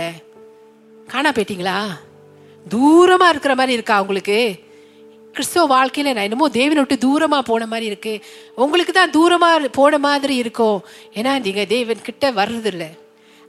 காணா 1.06 1.30
போயிட்டீங்களா? 1.32 1.78
தூரமா 2.74 3.28
இருக்கிற 3.28 3.54
மாதிரி 3.54 3.72
இருக்கா 3.72 4.00
உங்களுக்கு? 4.00 4.36
கிறிஸ்தவ 5.32 5.64
வாழ்க்கையில 5.74 6.12
நான் 6.14 6.26
என்னமோ 6.28 6.48
தேவனை 6.48 6.82
விட்டு 6.82 6.96
தூரமா 7.06 7.38
போன 7.40 7.66
மாதிரி 7.66 7.86
இருக்கு. 7.86 8.22
உங்களுக்கு 8.54 8.92
தான் 8.92 9.10
தூரமா 9.10 9.68
போன 9.68 9.98
மாதிரி 9.98 10.36
இருக்கும் 10.36 10.84
ஏன்னா 11.14 11.32
நீங்க 11.46 11.64
தேவன் 11.64 12.06
கிட்ட 12.08 12.30
வர்றது 12.32 12.70
ஆனால் 12.72 12.94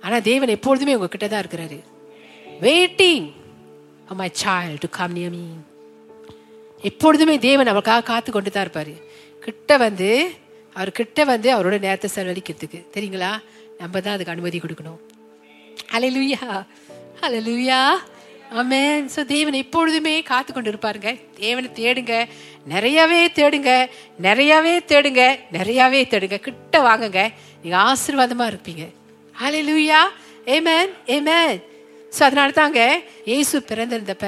ஆனா 0.02 0.20
தேவன் 0.20 0.50
எப்பொழுதுமே 0.50 0.96
உங்க 0.96 1.08
கிட்ட 1.08 1.28
தான் 1.28 1.44
இருக்கிறாரு. 1.46 1.78
Waiting 2.62 3.28
my 4.22 4.32
child 4.44 4.76
to 4.80 4.90
come 4.90 5.16
நியமி 5.16 5.46
எப்பொழுதுமே 6.82 7.38
தேவன் 7.38 7.68
அவளுக்காக 7.68 8.02
காத்து 8.02 8.32
கொண்டு 8.32 8.52
தான் 8.52 8.68
இருப்பாரு. 8.68 8.96
கிட்ட 9.40 9.78
வந்து 9.78 10.32
அவர் 10.75 10.98
கிட்ட 11.00 11.24
வந்து 11.24 11.50
அவரோட 11.55 11.77
நேரத்தை 11.86 12.10
செலவழிக்கிறதுக்கு. 12.15 12.79
தெரியுங்களா? 12.96 13.32
நம்ம 13.77 14.01
தான் 14.01 14.13
அதுக்கு 14.13 14.34
அனுமதி 14.34 14.60
கொடுக்கணும். 14.60 15.00
ஹalleluya 15.94 16.65
ஹalleluya 17.22 17.79
ஆமென் 18.60 19.05
ஸோ 19.15 19.22
தேவன் 19.25 19.53
எப்பொழுதுமே 19.53 20.22
காத்து 20.22 20.53
கொண்டு 20.53 20.72
இருப்பாருங்க 20.72 21.10
தேவனை 21.39 21.70
தேடுங்க. 21.75 22.13
நிறையவே 22.65 23.22
தேடுங்க. 23.27 23.72
நிறையவே 24.17 24.74
தேடுங்க. 24.79 25.24
நிறையவே 25.51 26.01
தேடுங்க. 26.03 26.38
கிட்ட 26.48 26.82
வாங்குங்க. 26.88 27.22
நீங்க 27.63 27.77
ஆசீர்வாதமா 27.77 28.46
இருப்பீங்க. 28.51 28.86
ஹalleluya 29.41 30.01
ஏமேன் 30.55 30.91
ஏமேன் 31.15 31.55
ஸோ 32.16 32.22
அதனால 32.28 32.50
தாங்க 32.60 32.82
இயேசு 33.30 33.56
பிறந்திருந்தப்ப 33.70 34.28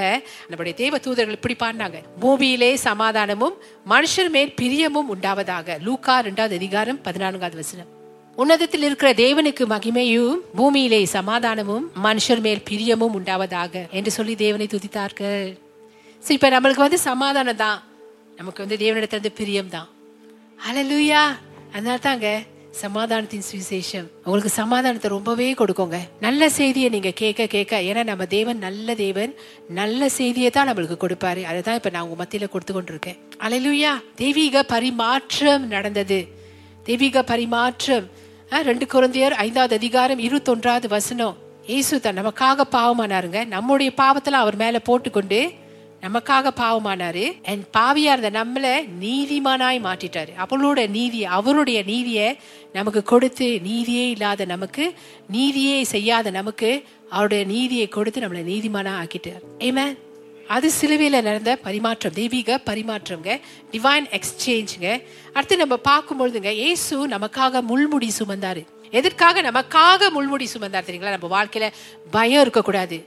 நம்முடைய 0.49 0.73
தேவ 0.81 0.97
தூதர்கள் 1.05 1.37
இப்படி 1.37 1.55
பாடினாங்க. 1.61 1.97
பூமியிலே 2.23 2.71
சமாதானமும் 2.87 3.55
மனுஷர் 3.93 4.31
மேல் 4.35 4.51
பிரியமும் 4.61 5.11
உண்டாவதாக. 5.13 5.77
லூக்கா 5.85 6.15
ரெண்டாவது 6.27 6.57
அதிகாரம் 6.61 6.99
பதினான்காவது 7.05 7.57
வசனம். 7.61 7.91
உன்னதத்தில் 8.41 8.85
இருக்கிற 8.87 9.09
தேவனுக்கு 9.21 9.63
மகிமையும் 9.73 10.41
பூமியிலே 10.57 11.01
சமாதானமும் 11.17 11.85
மனுஷர் 12.07 12.41
மேல் 12.47 12.61
பிரியமும் 12.69 13.15
உண்டாவதாக 13.19 13.85
என்று 13.99 14.11
சொல்லி 14.17 14.35
தேவனை 14.43 14.67
துதித்தார்கள். 14.73 15.47
சரி 16.23 16.37
இப்ப 16.39 16.49
நம்மளுக்கு 16.55 16.85
வந்து 16.87 16.99
சமாதானம் 17.09 17.61
தான். 17.65 17.79
நமக்கு 18.39 18.63
வந்து 18.63 18.77
தேவனிடத்துல 18.83 19.31
பிரியம் 19.39 19.73
தான். 19.77 19.89
அலலுயா 20.67 21.23
அதனால 21.73 21.97
தாங்க 22.09 22.27
சமாதானத்தின் 22.71 23.41
சுவிசேஷம். 23.51 24.07
உங்களுக்கு 24.23 24.49
சமாதானத்தை 24.49 25.09
ரொம்பவே 25.09 25.53
கொடுக்குங்க. 25.53 25.97
நல்ல 26.19 26.49
செய்தியை 26.49 26.89
நீங்க 26.89 27.11
கேட்க 27.11 27.45
கேட்க 27.45 27.81
ஏன்னா 27.81 28.03
நம்ம 28.03 28.25
தேவன் 28.25 28.57
நல்ல 28.57 28.95
தேவன் 28.95 29.35
நல்ல 29.69 30.09
செய்தியை 30.09 30.49
தான் 30.49 30.73
நம்மளுக்கு 30.73 30.97
கொடுப்பாரு. 30.99 31.43
அதை 31.43 31.61
தான் 31.61 31.75
இப்ப 31.75 31.89
நான் 31.89 32.07
உங்க 32.07 32.23
மத்தியில 32.23 32.49
கொடுத்து 32.49 32.81
கொண்டிருக்கேன். 32.81 33.17
அலையிலுயா 33.39 34.03
தெய்வீக 34.15 34.63
பரிமாற்றம் 34.63 35.67
நடந்தது. 35.67 36.27
தெய்வீக 36.83 37.23
பரிமாற்றம். 37.23 38.09
ஆ, 38.51 38.59
ரெண்டு 38.59 38.87
குழந்தையர் 38.87 39.33
ஐந்தாவது 39.33 39.75
அதிகாரம் 39.75 40.19
இருபத்தொன்றாவது 40.19 40.87
வசனம். 40.87 41.37
இயேசு 41.65 41.99
தான் 41.99 42.17
நமக்காக 42.17 42.61
பாவமானாருங்க. 42.71 43.45
நம்முடைய 43.45 43.91
பாவத்தில் 43.91 44.33
அவர் 44.33 44.55
மேல 44.55 44.79
போட்டுக்கொண்டு 44.79 45.51
நமக்காக 46.01 46.51
பாவமானாரு. 46.55 47.25
அண்ட் 47.45 47.63
பாவியா 47.77 48.11
இருந்த 48.17 48.31
நம்மள 48.31 48.65
நீதிமானாய் 49.03 49.79
மாற்றிட்டாரு. 49.87 50.33
அவளோட 50.37 50.89
நீதி 50.89 51.25
அவருடைய 51.25 51.83
நீதியை 51.83 52.39
நமக்கு 52.73 53.03
கொடுத்து 53.03 53.61
நீதியே 53.61 54.09
இல்லாத 54.09 54.45
நமக்கு 54.45 54.93
நீதியே 55.27 55.83
செய்யாத 55.83 56.31
நமக்கு 56.31 56.83
அவருடைய 57.09 57.43
நீதியை 57.45 57.87
கொடுத்து 57.87 58.21
நம்மளை 58.21 58.43
நீதிமானா 58.53 58.91
ஆக்கிட்டார். 59.03 59.43
ஏமே 59.59 59.97
அது 60.47 60.71
சிலுவையில் 60.71 61.23
நடந்த 61.23 61.55
பரிமாற்றம் 61.55 62.13
தெய்வீக 62.13 62.61
பரிமாற்றம்ங்க. 62.65 63.39
டிவைன் 63.71 64.07
எக்ஸ்சேஞ்சுங்க 64.09 65.03
அடுத்து 65.33 65.57
நம்ம 65.57 65.79
பார்க்கும்பொழுதுங்க 65.89 66.51
ஏசு 66.55 67.07
நமக்காக 67.07 67.61
முள்முடி 67.69 68.09
சுமந்தாரு. 68.19 68.65
எதற்காக 68.91 69.41
நமக்காக 69.41 70.09
முள்முடி 70.15 70.45
சுமந்தார் 70.53 70.87
தெரியுங்களா? 70.87 71.17
நம்ம 71.17 71.43
வாழ்க்கையில 71.43 71.71
பயம் 72.11 72.41
இருக்கக்கூடாது. 72.41 72.97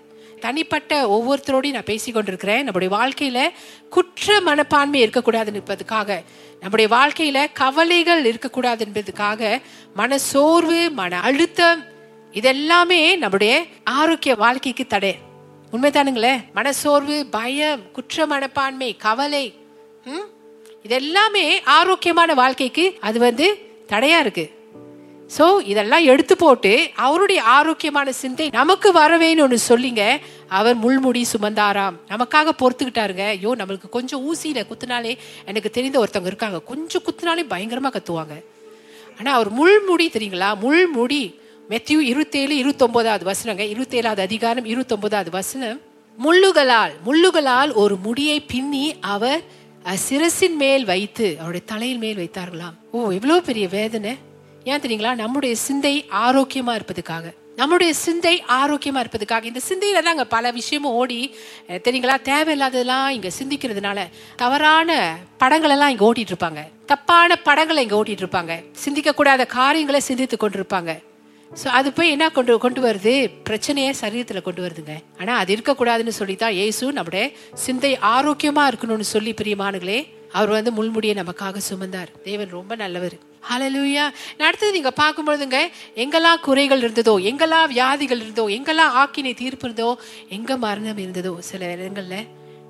தனிப்பட்ட 0.41 1.07
ஒவ்வொருத்தரோடையும் 1.09 1.71
நான் 1.71 1.85
பேசி 1.85 2.13
கொண்டிருக்கிறேன். 2.13 2.65
நம்முடைய 2.65 2.97
வாழ்க்கையில 2.97 3.49
குற்ற 3.89 4.41
மனப்பான்மை 4.41 5.01
இருக்கக்கூடாது 5.01 5.53
என்பதுக்காக 5.53 6.25
நம்முடைய 6.61 6.97
வாழ்க்கையில 6.97 7.47
கவலைகள் 7.53 8.25
இருக்கக்கூடாது 8.25 8.87
என்பதுக்காக 8.87 9.61
மன 9.95 10.19
சோர்வு 10.19 10.91
மன 10.91 11.21
அழுத்தம் 11.21 11.85
இதெல்லாமே 12.33 13.17
நம்முடைய 13.17 13.65
ஆரோக்கிய 13.85 14.35
வாழ்க்கைக்கு 14.35 14.87
தடை. 14.87 15.19
உண்மைதானுங்களே? 15.73 16.45
மனசோர்வு 16.55 17.27
பயம் 17.31 17.93
குற்ற 17.93 18.27
மனப்பான்மை 18.27 18.97
கவலை 18.97 19.55
ம்? 20.05 20.29
இதெல்லாமே 20.89 21.65
ஆரோக்கியமான 21.65 22.35
வாழ்க்கைக்கு 22.35 22.97
அது 23.01 23.19
வந்து 23.19 23.59
தடையா 23.89 24.19
இருக்கு. 24.19 24.60
சோ 25.37 25.47
இதெல்லாம் 25.73 26.05
எடுத்து 26.13 26.35
போட்டு 26.37 26.91
அவருடைய 27.07 27.43
ஆரோக்கியமான 27.43 28.13
சிந்தை 28.21 28.47
நமக்கு 28.49 28.93
வர 28.93 29.19
வேணும்னு 29.19 29.59
சொல்லிங்க. 29.69 30.05
அவர் 30.49 30.77
முள்முடி 30.85 31.23
சுமந்தாராம். 31.33 31.97
நமக்காக 32.09 32.55
பொறுத்துக்கிட்டாருங்க 32.63 33.25
ஐயோ 33.35 33.51
நம்மளுக்கு 33.61 33.89
கொஞ்சம் 33.89 34.23
ஊசியில 34.29 34.63
குத்துனாலே 34.71 35.13
எனக்கு 35.47 35.71
தெரிந்த 35.71 35.97
ஒருத்தவங்க 36.05 36.31
இருக்காங்க. 36.33 36.61
கொஞ்சம் 36.71 37.03
குத்துனாலே 37.09 37.45
பயங்கரமா 37.53 37.91
கத்துவாங்க. 37.97 38.37
ஆனா 39.19 39.31
அவர் 39.33 39.51
முள்முடி 39.61 40.07
தெரியுங்களா? 40.17 40.49
முள்முடி. 40.65 41.23
மெத்தியூ 41.71 41.99
இருபத்தேழு 42.11 42.55
இருபத்தொன்பதாவது 42.57 43.25
வசனங்க. 43.31 43.65
இருபத்தேழாவது 43.73 44.21
அதிகாரம் 44.21 44.65
இருபத்தொன்பதாவது 44.65 45.31
வசனம். 45.31 45.79
முள்ளுகளால் 46.25 46.95
முள்ளுகளால் 47.07 47.73
ஒரு 47.83 47.97
முடியை 48.07 48.39
பின்னி 48.41 48.95
அவர் 49.15 49.41
சிரசின் 50.07 50.57
மேல் 50.65 50.85
வைத்து 50.85 51.29
அவருடைய 51.39 51.67
தலையின் 51.67 51.99
மேல் 51.99 52.19
வைத்தார்களாம். 52.23 52.77
ஓ 52.91 53.11
எவ்வளவு 53.11 53.43
பெரிய 53.43 53.69
வேதனை. 53.69 54.15
ஏன் 54.65 54.81
தெரியுங்களா? 54.81 55.15
நம்முடைய 55.15 55.55
சிந்தை 55.55 56.07
ஆரோக்கியமா 56.11 56.73
இருப்பதுக்காக. 56.79 57.27
நம்முடைய 57.57 57.93
சிந்தை 57.93 58.43
ஆரோக்கியமா 58.49 59.01
இருப்பதுக்காக. 59.03 59.45
இந்த 59.45 59.61
சிந்தையில 59.69 60.03
தாங்க 60.03 60.25
பல 60.25 60.51
விஷயமும் 60.51 60.93
ஓடி 60.93 61.35
தெரியுங்களா? 61.69 62.17
தேவையில்லாததெல்லாம் 62.31 63.09
இங்க 63.09 63.31
சிந்திக்கிறதுனால 63.39 64.09
தவறான 64.37 65.19
படங்கள் 65.39 65.71
எல்லாம் 65.71 65.89
இங்க 65.89 66.05
ஓட்டிட்டு 66.09 66.35
இருப்பாங்க. 66.35 66.63
தப்பான 66.87 67.37
படங்களை 67.37 67.83
இங்க 67.83 67.97
ஓட்டிட்டு 68.01 68.25
இருப்பாங்க. 68.27 68.63
சிந்திக்க 68.73 69.15
கூடாத 69.15 69.47
காரியங்களை 69.47 70.01
சிந்தித்து 70.01 70.37
கொண்டிருப்பாங்க. 70.37 71.03
ஸோ 71.63 71.69
அது 71.79 71.93
போய் 71.93 72.11
என்ன 72.11 72.31
கொண்டு 72.31 72.59
கொண்டு 72.59 72.81
வருது? 72.81 73.31
பிரச்சனையை 73.43 73.95
சரீரத்தில் 74.01 74.43
கொண்டு 74.43 74.63
வருதுங்க. 74.67 74.97
ஆனால் 75.21 75.39
அது 75.39 75.57
இருக்கக்கூடாதுன்னு 75.57 76.09
சொல்லி 76.09 76.37
தான் 76.37 76.53
ஏசு 76.53 76.93
நம்முடைய 76.93 77.25
சிந்தை 77.55 77.99
ஆரோக்கியமா 78.15 78.65
இருக்கணும்னு 78.71 79.09
சொல்லி 79.15 79.35
பிரியமானுங்களே 79.43 80.01
அவர் 80.33 80.49
வந்து 80.49 80.71
முள்முடியை 80.71 81.15
நமக்காக 81.15 81.61
சுமந்தார். 81.71 82.11
தேவன் 82.23 82.49
ரொம்ப 82.49 82.77
நல்லவர். 82.77 83.17
ஹலலூயா 83.51 84.05
நான் 84.37 84.49
அடுத்தது 84.49 84.73
நீங்க 84.73 84.93
பார்க்கும்பொழுதுங்க 84.97 85.59
எங்கெல்லாம் 85.97 86.41
குறைகள் 86.41 86.81
இருந்ததோ 86.81 87.15
எங்கெல்லாம் 87.31 87.69
வியாதிகள் 87.69 88.21
இருந்ததோ 88.21 88.45
எங்கெல்லாம் 88.49 88.95
ஆக்கினை 88.95 89.35
தீர்ப்பு 89.35 89.67
இருந்ததோ 89.69 89.93
எங்க 90.29 90.57
மரணம் 90.57 90.99
இருந்ததோ 90.99 91.39
சில 91.39 91.67
இடங்கள்ல 91.67 92.17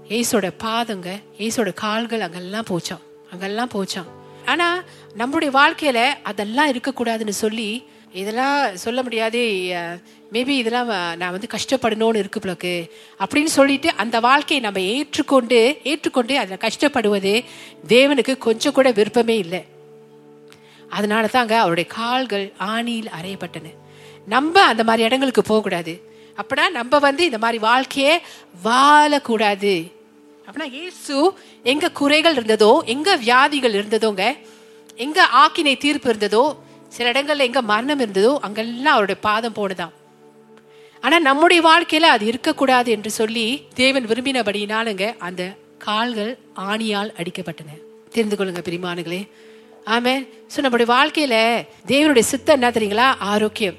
ஏசோட 0.09 0.53
பாதங்க 0.65 1.09
ஏசோட 1.39 1.73
கால்கள் 1.75 2.21
அங்கெல்லாம் 2.21 2.69
போச்சான் 2.71 3.03
அங்கெல்லாம் 3.31 3.73
போச்சான் 3.75 4.09
ஆனா 4.47 4.69
நம்மளுடைய 5.19 5.51
வாழ்க்கையில 5.51 6.01
அதெல்லாம் 6.23 6.71
இருக்கக்கூடாதுன்னு 6.73 7.37
சொல்லி 7.45 7.69
இதெல்லாம் 8.13 8.77
சொல்ல 8.77 9.03
முடியாது 9.03 9.41
மேபி 10.33 10.49
இதெல்லாம் 10.49 11.17
நான் 11.17 11.31
வந்து 11.31 11.49
கஷ்டப்படணும்னு 11.53 12.17
இருக்கு 12.17 12.41
பிளக்கு 12.41 12.91
அப்படின்னு 13.19 13.53
சொல்லிட்டு 13.59 13.95
அந்த 13.97 14.21
வாழ்க்கையை 14.21 14.65
நம்ம 14.65 14.81
ஏற்றுக்கொண்டு 14.81 15.79
ஏற்றுக்கொண்டு 15.83 16.39
அதில் 16.39 16.65
கஷ்டப்படுவது 16.67 17.45
தேவனுக்கு 17.89 18.39
கொஞ்சம் 18.39 18.73
கூட 18.73 18.91
விருப்பமே 18.91 19.37
இல்லை. 19.39 19.65
அதனால 20.89 21.27
தாங்க 21.27 21.59
அவருடைய 21.59 21.91
கால்கள் 21.91 22.53
ஆணியில் 22.59 23.11
அறையப்பட்டன. 23.19 23.75
நம்ம 24.27 24.63
அந்த 24.63 24.85
மாதிரி 24.85 25.03
இடங்களுக்கு 25.03 25.43
போகக்கூடாது. 25.43 25.95
அப்படின்னா 26.37 26.71
நம்ம 26.71 26.99
வந்து 26.99 27.25
இந்த 27.25 27.39
மாதிரி 27.39 27.59
வாழ்க்கையே 27.59 28.21
வாழக்கூடாது. 28.65 29.93
அப்படின்னா 30.47 30.73
இயேசு 30.73 31.35
எங்க 31.63 31.91
குறைகள் 31.91 32.35
இருந்ததோ 32.35 32.85
எங்க 32.85 33.17
வியாதிகள் 33.17 33.73
இருந்ததோங்க 33.73 34.37
எங்க 34.97 35.29
ஆக்கினை 35.43 35.77
தீர்ப்பு 35.77 36.09
இருந்ததோ 36.11 36.45
சில 36.97 37.07
இடங்கள்ல 37.13 37.49
எங்க 37.49 37.61
மரணம் 37.63 38.01
இருந்ததோ 38.01 38.33
அங்கெல்லாம் 38.47 38.97
அவருடைய 38.97 39.21
பாதம் 39.21 39.57
போனதாம் 39.59 39.95
ஆனா 41.03 41.19
நம்முடைய 41.19 41.61
வாழ்க்கையில 41.69 42.09
அது 42.15 42.25
இருக்கக்கூடாது 42.27 42.91
என்று 42.91 43.11
சொல்லி 43.11 43.45
தேவன் 43.75 44.07
விரும்பினபடியினாலுங்க 44.07 45.05
அந்த 45.19 45.43
கால்கள் 45.79 46.33
ஆணியால் 46.71 47.13
அடிக்கப்பட்டன. 47.21 47.71
தெரிந்து 48.15 48.37
கொள்ளுங்க 48.37 48.63
பிரிமானுகளே. 48.69 49.21
ஆமே 49.87 50.15
ஸோ 50.53 50.59
நம்முடைய 50.65 50.89
வாழ்க்கையில 50.95 51.37
தேவனுடைய 51.87 52.25
சித்தம் 52.33 52.57
என்ன 52.61 52.71
தெரியுங்களா? 52.71 53.09
ஆரோக்கியம். 53.33 53.79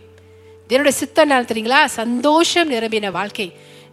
தேவனுடைய 0.70 0.96
சித்தம் 1.02 1.30
என்ன 1.30 1.42
தெரியுங்களா? 1.42 1.82
சந்தோஷம் 2.00 2.72
நிரம்பின 2.72 3.12
வாழ்க்கை. 3.12 3.48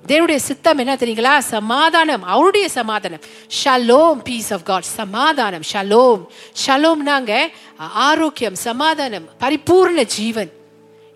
தேவனுடைய 0.06 0.36
சித்தம் 0.36 0.78
என்ன 0.78 0.94
தெரியுங்களா? 0.94 1.38
சமாதானம். 1.38 2.22
அவருடைய 2.22 2.68
சமாதானம். 2.68 3.20
ஷலோம் 3.64 4.20
பீஸ் 4.22 4.52
ஆஃப் 4.52 4.64
காட் 4.64 4.82
சமாதானம். 4.82 5.60
ஷலோம் 5.72 6.26
ஷலோம்னாங்க 6.66 7.38
ஆரோக்கியம் 7.78 8.54
சமாதானம் 8.54 9.28
பரிபூர்ண 9.40 10.02
ஜீவன். 10.02 10.50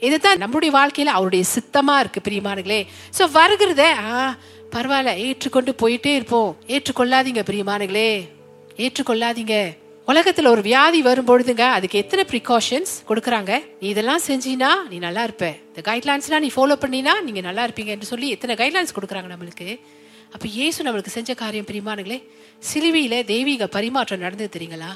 இதுதான் 0.00 0.38
நம்முடைய 0.38 0.78
வாழ்க்கையில 0.78 1.04
அவருடைய 1.04 1.44
சித்தமா 1.54 1.98
இருக்கு 1.98 2.20
பிரியமானங்களே 2.28 2.86
சோ 3.18 3.26
வருகிறத 3.34 3.78
ஆ 3.80 4.36
பரவாயில்ல 4.72 5.16
ஏற்றுக்கொண்டு 5.16 5.74
போயிட்டே 5.82 6.14
இருப்போம். 6.14 6.56
ஏற்றுக்கொள்ளாதீங்க 6.66 7.42
பிரியமானங்களே 7.50 8.28
ஏற்றுக்கொள்ளாதீங்க. 8.76 9.80
உலகத்துல 10.10 10.48
ஒரு 10.48 10.62
வியாதி 10.62 11.00
வரும் 11.02 11.26
பொழுதுங்க 11.28 11.64
அதுக்கு 11.74 11.98
எத்தனை 11.98 12.22
ப்ரிகாஷன்ஸ் 12.30 12.92
கொடுக்குறாங்க? 13.08 13.52
நீ 13.80 13.88
இதெல்லாம் 13.88 14.22
செஞ்சினா 14.28 14.70
நீ 14.90 14.96
நல்லா 14.98 15.22
இருப்ப. 15.22 15.46
இந்த 15.68 15.80
கைட்லைன்ஸ்லாம் 15.88 16.42
நீ 16.46 16.50
ஃபாலோ 16.54 16.76
பண்ணினா 16.84 17.12
நீங்க 17.26 17.40
நல்லா 17.40 17.64
இருப்பீங்க 17.66 17.90
என்று 17.96 18.08
சொல்லி 18.12 18.28
எத்தனை 18.36 18.54
கைட்லைன்ஸ் 18.60 18.94
கொடுக்குறாங்க 18.96 19.28
நம்மளுக்கு? 19.34 19.68
அப்ப 20.34 20.44
இயேசு 20.48 20.84
நம்மளுக்கு 20.86 21.12
செஞ்ச 21.16 21.34
காரியம் 21.34 21.68
பிரியமானங்களே 21.70 22.18
சிலுவையில 22.68 23.24
தெய்வீக 23.24 23.66
பரிமாற்றம் 23.66 24.22
நடந்தது 24.24 24.50
தெரியுங்களா? 24.56 24.90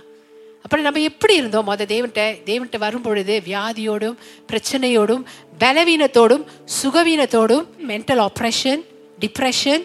அப்புறம் 0.64 0.84
நம்ம 0.84 1.00
எப்படி 1.00 1.34
இருந்தோம்? 1.34 1.66
மொதல் 1.70 1.90
தேவன்கிட்ட 1.92 2.24
தேவன்கிட்ட 2.48 2.78
வரும் 2.78 3.04
பொழுது 3.06 3.34
வியாதியோடும் 3.48 4.16
பிரச்சனையோடும் 4.50 5.22
பலவீனத்தோடும் 5.62 6.44
சுகவீனத்தோடும் 6.78 7.66
மென்டல் 7.90 8.22
ஆப்ரேஷன் 8.28 8.82
டிப்ரெஷன் 9.20 9.84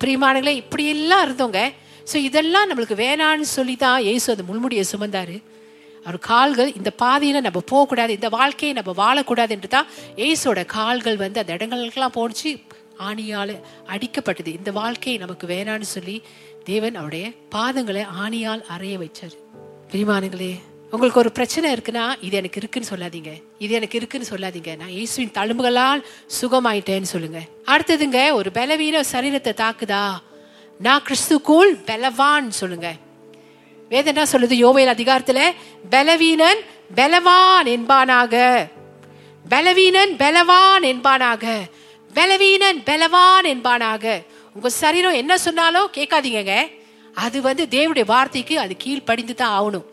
பிரியமானங்களே 0.00 0.54
இப்படியெல்லாம் 0.62 1.24
இருந்தோங்க. 1.26 1.60
ஸோ 2.12 2.18
இதெல்லாம் 2.28 2.68
நம்மளுக்கு 2.70 2.96
வேணான்னு 3.04 3.48
சொல்லி 3.56 3.74
தான் 3.86 4.00
ஏசு 4.12 4.26
அந்த 4.34 4.44
முள்முடியை 4.48 4.84
சுமந்தார். 4.92 5.36
அவர் 6.06 6.18
கால்கள் 6.30 6.70
இந்த 6.78 6.90
பாதையில் 7.02 7.44
நம்ம 7.46 7.60
போகக்கூடாது 7.72 8.12
இந்த 8.18 8.28
வாழ்க்கையை 8.38 8.72
நம்ம 8.78 8.92
வாழக்கூடாது 9.02 9.52
என்று 9.56 9.68
தான் 9.74 9.90
ஏசோட 10.28 10.60
கால்கள் 10.76 11.20
வந்து 11.24 11.40
அந்த 11.42 11.52
இடங்களுக்கெல்லாம் 11.56 12.16
போனிச்சு 12.16 12.50
ஆணியால் 13.08 13.52
அடிக்கப்பட்டது. 13.94 14.50
இந்த 14.60 14.70
வாழ்க்கையை 14.80 15.16
நமக்கு 15.22 15.46
வேணான்னு 15.52 15.88
சொல்லி 15.92 16.16
தேவன் 16.70 16.98
அவருடைய 17.00 17.26
பாதங்களை 17.54 18.02
ஆணியால் 18.24 18.64
அறைய 18.74 18.96
வச்சார். 19.04 19.36
பிரிமானங்களே 19.92 20.52
உங்களுக்கு 20.94 21.22
ஒரு 21.22 21.30
பிரச்சனை 21.38 21.68
இருக்குன்னா 21.74 22.04
இது 22.26 22.34
எனக்கு 22.40 22.60
இருக்குன்னு 22.60 22.90
சொல்லாதீங்க. 22.90 23.30
இது 23.64 23.72
எனக்கு 23.78 23.96
இருக்குன்னு 24.00 24.30
சொல்லாதீங்க. 24.32 24.72
நான் 24.82 24.92
இயேசுவின் 24.96 25.36
தழும்புகளால் 25.38 26.02
சுகமாயிட்டேன்னு 26.40 27.12
சொல்லுங்க. 27.14 27.40
அடுத்ததுங்க 27.74 28.20
ஒரு 28.40 28.50
பலவீன 28.58 29.04
சரீரத்தை 29.12 29.54
தாக்குதா? 29.62 30.04
நான் 30.84 31.02
கிறிஸ்துக்குள் 31.08 31.72
பலவான் 31.88 32.50
சொல்லுங்க. 32.50 32.88
வேதம் 33.88 34.14
என்ன 34.14 34.24
சொல்லுது? 34.32 34.54
யோவேல் 34.64 34.92
அதிகாரத்துல 34.94 35.40
பலவீனன் 35.90 36.60
பலவான் 36.94 37.68
என்பானாக. 37.74 38.34
பலவீனன் 39.48 40.16
பலவான் 40.22 40.82
என்பானாக. 40.82 41.44
பலவீனன் 42.14 42.82
பலவான் 42.88 43.48
என்பானாக. 43.52 44.04
உங்க 44.54 44.68
சரீரம் 44.82 45.20
என்ன 45.22 45.38
சொன்னாலும் 45.38 45.90
கேட்காதீங்கங்க. 45.94 46.56
அது 47.14 47.40
வந்து 47.42 47.66
தேவனுடைய 47.70 48.06
வார்த்தைக்கு 48.06 48.58
அது 48.58 48.74
கீழ்ப்படிந்து 48.76 49.34
தான் 49.34 49.56
ஆகணும். 49.58 49.86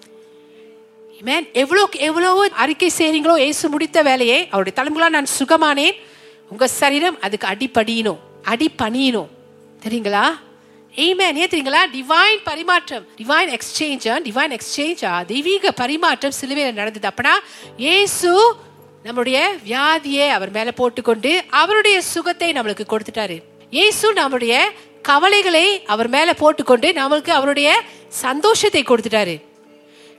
மேன் 1.21 1.47
எவ்வளோ 1.53 1.89
எவ்வளவோ 2.09 2.43
அறிக்கை 2.63 2.91
செய்றீங்களோ 2.97 3.37
இயேசு 3.37 3.69
முடித்த 3.69 4.01
வேலையை 4.01 4.49
அவருடைய 4.51 4.75
தலைமுகளா 4.79 5.09
நான் 5.09 5.33
சுகமானேன். 5.39 5.95
உங்க 6.49 6.67
சரீரம் 6.81 7.19
அதுக்கு 7.21 7.47
அடிப்படியணும் 7.47 8.21
அடிப்பணியணும் 8.51 9.33
தெரியுங்களா? 9.85 10.27
Amen. 10.97 11.37
ஏன் 11.41 11.51
டிவைன் 11.95 12.39
பரிமாற்றம் 12.43 13.03
டிவைன் 13.19 13.49
எக்ஸ்சேஞ்ச் 13.55 14.05
டிவைன் 14.27 14.53
எக்ஸ்சேஞ்சா 14.55 15.11
தெய்வீக 15.31 15.71
பரிமாற்றம் 15.81 16.33
சிலுவையில் 16.37 16.77
நடந்தது. 16.79 17.07
அப்பனா 17.09 17.33
ஏசு 17.77 18.31
நம்முடைய 19.03 19.37
வியாதியை 19.67 20.27
அவர் 20.37 20.51
மேல 20.51 20.71
போட்டுக்கொண்டு 20.79 21.31
அவருடைய 21.61 21.97
சுகத்தை 22.13 22.49
நம்மளுக்கு 22.57 22.85
கொடுத்துட்டாரு. 22.93 23.37
இயேசு 23.69 24.13
நம்முடைய 24.13 24.53
கவலைகளை 25.01 25.65
அவர் 25.93 26.09
மேல 26.15 26.33
போட்டுக்கொண்டு 26.33 26.89
நம்மளுக்கு 26.99 27.29
அவருடைய 27.29 27.69
சந்தோஷத்தை 28.23 28.83
கொடுத்துட்டாரு. 28.83 29.35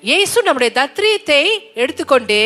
ஏசு 0.02 0.38
நம்முடைய 0.42 0.70
தத்ரியத்தை 0.80 1.42
எடுத்துக்கொண்டு 1.82 2.40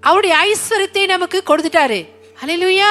அவருடைய 0.00 0.34
ஐஸ்வரத்தை 0.46 1.04
நமக்கு 1.06 1.42
கொடுத்துட்டாரு. 1.50 2.00
அலையிலுயா 2.42 2.90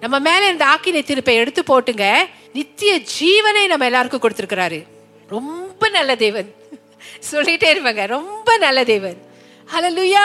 நம்ம 0.00 0.18
மேல 0.28 0.48
இந்த 0.54 0.64
ஆக்கினை 0.72 1.04
திருப்பை 1.04 1.34
எடுத்து 1.42 1.62
போட்டுங்க. 1.68 2.06
நித்திய 2.54 3.00
ஜீவனை 3.18 3.66
நம்ம 3.66 3.84
எல்லாருக்கும் 3.84 4.22
கொடுத்துருக்கிறாரு. 4.24 4.84
ரொம்ப 5.28 5.88
நல்ல 5.88 6.16
தேவன். 6.16 6.54
சொல்லிட்டே 7.32 7.68
இருப்பாங்க 7.74 8.06
ரொம்ப 8.06 8.56
நல்ல 8.56 8.84
தேவன். 8.84 9.16
ஹalleluya! 9.72 10.24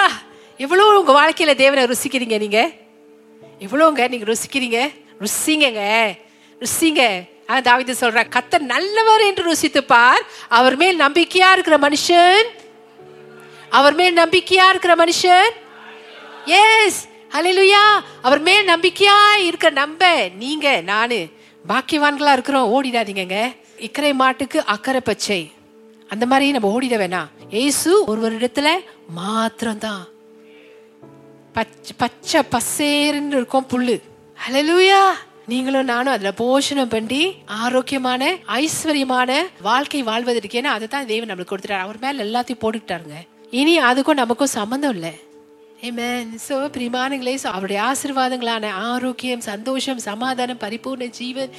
எவ்வளோ 0.57 0.99
உங்கள் 0.99 1.13
வாழ்க்கையில் 1.13 1.55
தேவனை 1.55 1.83
ருசிக்கிறீங்க 1.83 2.37
நீங்கள் 2.39 2.71
எவ்வளோங்க 3.65 4.09
நீங்கள் 4.09 4.35
ருசிக்கிறீங்க? 4.35 4.79
ருசிங்கங்க. 5.23 5.83
ருசிங்க. 6.61 7.01
ஆனால் 7.47 7.65
தாவித 7.69 7.91
சொல்ற 7.99 8.23
கத்த 8.35 8.59
நல்லவர் 8.59 9.21
என்று 9.21 9.43
ருசித்து 9.43 9.83
பார் 9.83 10.23
அவர் 10.47 10.75
மேல் 10.75 10.99
நம்பிக்கையா 10.99 11.51
இருக்கிற 11.51 11.77
மனுஷன்? 11.77 12.47
அவர் 13.69 13.95
மேல் 13.95 14.17
நம்பிக்கையா 14.17 14.67
இருக்கிற 14.69 14.95
மனுஷன்? 14.95 15.51
எஸ் 16.45 17.07
ஹalleluya! 17.33 17.83
அவர் 18.21 18.39
மேல் 18.39 18.67
நம்பிக்கையா 18.67 19.19
இருக்க 19.43 19.69
நம்ப 19.69 20.29
நீங்க 20.37 20.81
நானு. 20.81 21.37
பாக்கியவான்களா 21.67 22.31
இருக்கிறோம் 22.31 22.69
ஓடிடாதீங்க 22.73 23.55
இக்கரை 23.77 24.13
மாட்டுக்கு 24.13 24.65
அக்கறை 24.65 25.01
பச்சை. 25.01 25.51
அந்த 26.07 26.25
மாதிரி 26.25 26.51
நம்ம 26.51 26.79
ஓடிட 26.79 26.97
வேணாம். 27.01 27.27
ஏசு 27.49 28.03
ஒருவரிடத்துல 28.07 28.69
மாத்திரம்தான். 29.15 30.07
பச்சை 31.53 31.95
பச்சை 31.97 32.41
பசேருன்னு 32.51 33.27
இருக்கும் 33.27 33.67
புல்லு. 33.69 34.01
ஹலலூயா 34.47 35.03
நீங்களும் 35.47 35.85
நானும் 35.85 36.13
அதுல 36.13 36.33
போஷணம் 36.37 36.89
பண்ணி 36.89 37.33
ஆரோக்கியமான 37.45 38.33
ஐஸ்வர்யமான 38.33 39.37
வாழ்க்கை 39.61 40.03
வாழ்வதற்கு 40.03 40.61
ஏன்னா 40.61 40.63
அதை 40.63 40.87
தான் 40.87 41.05
தேவன் 41.05 41.29
நம்மளுக்கு 41.29 41.53
கொடுத்துட்டாரு. 41.53 41.79
அவர் 41.79 41.99
மேல 41.99 42.23
எல்லாத்தையும் 42.23 42.63
போட்டுக்கிட்டாருங்க. 42.63 43.15
இனி 43.51 43.79
அதுக்கும் 43.79 44.13
நமக்கும் 44.13 44.47
சம்மந்தம் 44.47 44.93
இல்லை. 44.93 45.19
ஏமேன் 45.87 46.31
சோ 46.47 46.55
பிரிமானங்களே 46.75 47.33
so 47.35 47.49
அவருடைய 47.49 47.79
ஆசீர்வாதங்களான 47.81 48.69
ஆரோக்கியம் 48.69 49.41
சந்தோஷம் 49.41 49.99
சமாதானம் 49.99 50.59
பரிபூர்ண 50.59 51.05
ஜீவன் 51.09 51.51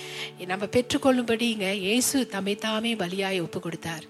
நம்ம 0.46 0.64
பெற்றுக்கொள்ளும்படிங்க 0.64 1.66
இயேசு 1.72 2.28
தம்மை 2.28 2.54
தாமே 2.54 2.94
பலியாய் 2.94 3.40
ஒப்பு 3.40 3.60
கொடுத்தார் 3.60 4.04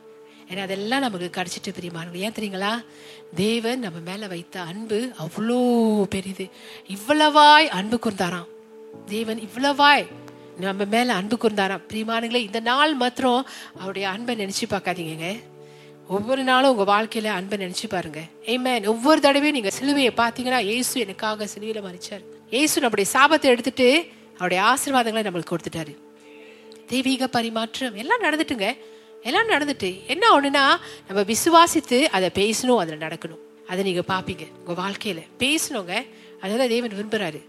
ஏன்னா 0.51 0.59
அதெல்லாம் 0.59 1.01
நமக்கு 1.01 1.29
கிடைச்சிட்டு 1.37 1.75
பிரியமானவங்க 1.77 2.25
ஏன் 2.27 2.37
தெரியுங்களா? 2.39 2.73
தேவன் 3.35 3.79
நம்ம 3.79 3.99
மேல 3.99 4.27
வைத்த 4.27 4.61
அன்பு 4.61 5.13
அவ்வளோ 5.25 5.59
பெரிது. 6.05 6.47
இவ்வளவாய் 6.89 7.69
அன்பு 7.69 7.99
கூர்ந்தாராம். 8.05 8.49
தேவன் 9.07 9.39
இவ்வளவாய் 9.39 10.05
நம்ம 10.59 10.85
மேல 10.85 11.13
அன்பு 11.13 11.37
கூர்ந்தாராம். 11.37 11.87
பிரிமானங்களே 11.93 12.43
இந்த 12.49 12.61
நாள் 12.61 12.95
மாத்திரம் 12.95 13.47
அவருடைய 13.79 14.09
அன்பை 14.09 14.37
நினைச்சு 14.37 14.67
பார்க்காதீங்க 14.71 15.29
ஒவ்வொரு 16.15 16.43
நாளும் 16.43 16.77
உங்க 16.77 16.85
வாழ்க்கையில 16.93 17.25
அன்பை 17.25 17.59
நினைச்சு 17.59 17.89
பாருங்க. 17.89 18.21
ஏமேன் 18.47 18.87
ஒவ்வொரு 18.87 19.21
தடவையும் 19.21 19.59
நீங்க 19.59 19.71
சிலுவையை 19.81 20.13
பார்த்தீங்கன்னா 20.21 20.65
ஏசு 20.65 21.01
எனக்காக 21.01 21.45
சிலுவையில 21.45 21.83
மறிச்சார் 21.87 22.25
ஏசு 22.51 22.81
நம்முடைய 22.81 23.11
சாபத்தை 23.15 23.43
எடுத்துட்டு 23.43 24.07
அவருடைய 24.33 24.63
ஆசீர்வாதங்களை 24.63 25.23
நம்மளுக்கு 25.27 25.51
கொடுத்துட்டாரு. 25.51 25.97
தெய்வீக 26.87 27.27
பரிமாற்றம் 27.27 27.95
எல்லாம் 27.95 28.21
நடந்துட்டுங்க. 28.21 28.77
எல்லாம் 29.23 29.49
நடந்துட்டு 29.49 30.07
என்ன 30.07 30.29
ஒண்ணுனா 30.29 30.67
நம்ம 31.09 31.33
விசுவாசித்து 31.33 32.03
அதை 32.03 32.31
பேசணும் 32.35 32.77
அதில் 32.77 32.99
நடக்கணும். 32.99 33.43
அதை 33.69 33.83
நீங்க 33.83 34.03
பாப்பீங்க 34.09 34.45
உங்க 34.67 34.83
வாழ்க்கையில. 34.83 35.23
பேசணுங்க 35.39 36.07
அதான் 36.43 36.69
தேவன் 36.69 36.93
விரும்புறாரு. 36.93 37.41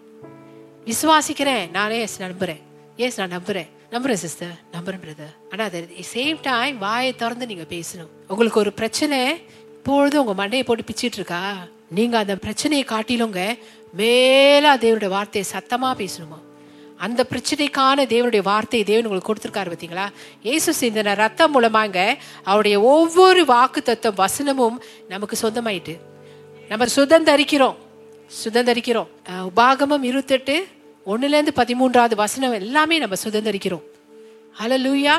விசுவாசிக்கிறேன் 0.85 1.69
நானே 1.69 1.99
எஸ் 1.99 2.21
நம்புறேன். 2.21 2.61
எஸ் 2.95 3.19
நான் 3.19 3.31
நம்புறேன். 3.31 3.67
நம்புறேன் 3.93 4.19
சிஸ்டர் 4.23 4.53
நம்புறேன் 4.73 5.01
பிரதர் 5.03 5.33
ஆனால் 5.51 5.67
அதை 5.69 5.79
சேம் 6.13 6.37
டைம் 6.41 6.75
வாயை 6.83 7.09
திறந்து 7.21 7.49
நீங்கள் 7.49 7.71
பேசணும். 7.73 8.11
உங்களுக்கு 8.31 8.61
ஒரு 8.63 8.71
பிரச்சனை 8.79 9.17
இப்பொழுது 9.77 10.15
உங்கள் 10.23 10.39
மண்டையை 10.41 10.63
போட்டு 10.67 10.83
பிச்சுட்டு 10.89 11.19
இருக்கா? 11.19 11.41
நீங்கள் 11.97 12.21
அந்த 12.23 12.35
பிரச்சனையை 12.45 12.85
காட்டிலுங்க 12.93 13.41
மேலே 13.99 14.71
தேவனுடைய 14.83 15.11
வார்த்தையை 15.17 15.45
சத்தமாக 15.51 15.95
பேசணுமா? 16.03 16.39
அந்த 17.05 17.21
பிரச்சனைக்கான 17.31 18.07
தேவனுடைய 18.13 18.41
வார்த்தையை 18.51 18.83
தேவன் 18.89 19.07
உங்களுக்கு 19.07 19.31
கொடுத்துருக்காரு 19.31 19.71
பார்த்தீங்களா? 19.71 20.07
இயேசு 20.47 20.71
சிந்தன 20.81 21.15
ரத்தம் 21.23 21.53
மூலமாங்க 21.55 21.99
அவருடைய 22.49 22.77
ஒவ்வொரு 22.95 23.43
வாக்கு 23.53 23.81
தத்துவம் 23.81 24.21
வசனமும் 24.25 24.77
நமக்கு 25.13 25.37
சொந்தமாயிட்டு. 25.43 25.95
நம்ம 26.69 26.85
சுதந்தரிக்கிறோம். 26.97 27.79
சுதந்தரிக்கிறோம். 28.43 29.09
உபாகமும் 29.29 29.49
உபாகமம் 29.51 30.07
இருபத்தெட்டு 30.09 30.55
ஒன்றுலேருந்து 31.05 31.47
பதிமூன்றாவது 31.55 32.15
வசனம் 32.15 32.51
எல்லாமே 32.51 32.97
நம்ம 32.97 33.15
சுதந்தரிக்கிறோம். 33.23 33.81
அலலூயா 34.59 35.13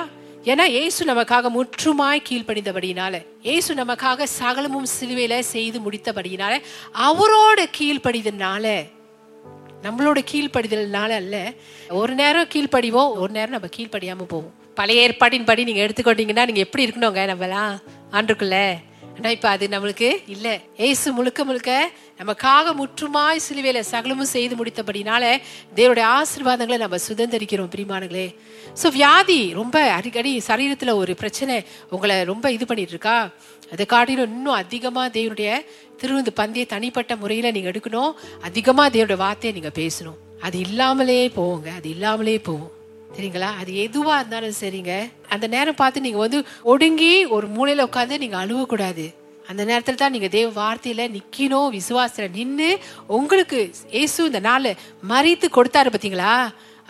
ஏன்னா 0.45 0.63
ஏசு 0.63 1.05
நமக்காக 1.05 1.51
முற்றுமாய் 1.51 2.23
கீழ்ப்படிந்தபடியினால 2.29 3.27
ஏசு 3.43 3.75
நமக்காக 3.75 4.23
சகலமும் 4.23 4.87
சிலுவையில 5.01 5.39
செய்து 5.39 5.81
முடித்தபடினால 5.81 6.61
அவரோட 6.95 7.65
கீழ்ப்படிதனால 7.79 8.87
நம்மளோட 9.83 10.19
கீழ்ப்படிதல்னால 10.33 11.09
அல்ல 11.09 11.53
ஒரு 11.89 12.15
நேரம் 12.15 12.49
கீழ்ப்படிவோம் 12.49 13.13
ஒரு 13.13 13.33
நேரம் 13.33 13.51
நம்ம 13.51 13.67
கீழ்ப்படியாம 13.77 14.23
போவோம். 14.29 14.55
பழைய 14.75 15.03
ஏற்பாட்டின் 15.03 15.45
படி 15.45 15.65
நீங்க 15.65 15.85
எடுத்துக்கொண்டீங்கன்னா 15.85 16.45
நீங்க 16.45 16.53
எப்படி 16.53 16.87
இருக்கணுங்க 16.87 17.21
நம்மளாம் 17.33 17.79
ஆண்டுக்குள்ள. 18.13 18.75
ஆனா 19.17 19.31
இப்ப 19.31 19.49
அது 19.49 19.67
நம்மளுக்கு 19.67 20.23
இல்ல. 20.27 20.61
ஏசு 20.77 21.13
முழுக்க 21.13 21.45
முழுக்க 21.45 21.91
நமக்காக 22.23 22.75
முற்றுமாய் 22.81 23.45
சிலுவையில 23.47 23.81
சகலமும் 23.93 24.33
செய்து 24.35 24.57
முடித்தபடினால 24.57 25.25
தேவனுடைய 25.77 26.09
ஆசீர்வாதங்களை 26.19 26.79
நம்ம 26.85 26.99
சுதந்திரிக்கிறோம் 27.09 27.73
பிரிமானங்களே 27.77 28.27
ஸோ 28.83 28.89
வியாதி 28.99 29.41
ரொம்ப 29.61 29.77
அடிக்கடி 29.99 30.43
சரீரத்துல 30.49 30.95
ஒரு 30.95 31.15
பிரச்சனை 31.15 31.57
உங்களை 31.91 32.25
ரொம்ப 32.25 32.53
இது 32.53 32.67
பண்ணிட்டு 32.67 32.95
இருக்கா 32.97 33.17
அதை 33.73 33.87
காட்டிலும் 33.87 34.37
இன்னும் 34.37 34.61
அதிகமா 34.63 35.03
தேவனுடைய 35.09 35.51
திருவிந்து 36.01 36.33
பந்தய 36.37 36.65
தனிப்பட்ட 36.67 37.17
முறையில 37.17 37.51
நீங்க 37.51 37.71
எடுக்கணும். 37.71 38.13
அதிகமா 38.43 38.85
தேவனுடைய 38.89 39.17
வார்த்தையை 39.17 39.53
நீங்க 39.59 39.71
பேசணும். 39.81 40.19
அது 40.41 40.59
இல்லாமலே 40.59 41.29
போவோங்க 41.37 41.69
அது 41.79 41.89
இல்லாமலே 41.89 42.39
போவோம் 42.39 42.73
சரிங்களா? 43.17 43.49
அது 43.61 43.73
எதுவா 43.85 44.15
இருந்தாலும் 44.19 44.59
சரிங்க. 44.61 44.93
அந்த 45.29 45.47
நேரம் 45.47 45.75
பார்த்து 45.75 46.01
நீங்க 46.01 46.19
வந்து 46.19 46.39
ஒடுங்கி 46.63 47.25
ஒரு 47.37 47.49
மூலையில 47.57 47.87
உட்காந்து 47.89 48.19
நீங்க 48.19 48.37
அழுவக்கூடாது. 48.45 49.05
அந்த 49.53 49.63
நேரத்தில் 49.71 50.01
தான் 50.03 50.15
நீங்கள் 50.17 50.35
தேவ 50.37 50.49
வார்த்தையில் 50.61 51.05
நிற்கணும் 51.17 51.73
விசுவாசத்தில் 51.79 52.37
நின்று 52.39 52.69
உங்களுக்கு 53.19 53.59
இயேசு 53.97 54.29
இந்த 54.31 54.41
நாளை 54.51 54.73
மறித்து 55.13 55.49
கொடுத்தாரு 55.57 55.91
பார்த்தீங்களா 55.95 56.35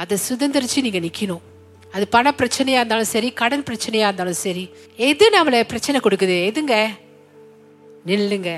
அதை 0.03 0.18
சுதந்திரிச்சு 0.29 0.87
நீங்கள் 0.88 1.07
நிற்கணும் 1.09 1.42
அது 1.94 2.05
பண 2.09 2.29
பிரச்சனையா 2.40 2.81
இருந்தாலும் 2.81 3.12
சரி 3.14 3.29
கடன் 3.40 3.64
பிரச்சனையா 3.68 4.07
இருந்தாலும் 4.09 4.38
சரி 4.42 4.62
எது 5.09 5.25
நம்மளை 5.35 5.61
பிரச்சனை 5.72 6.01
கொடுக்குது? 6.01 6.37
எதுங்க? 6.51 6.77
நில்லுங்க. 8.07 8.53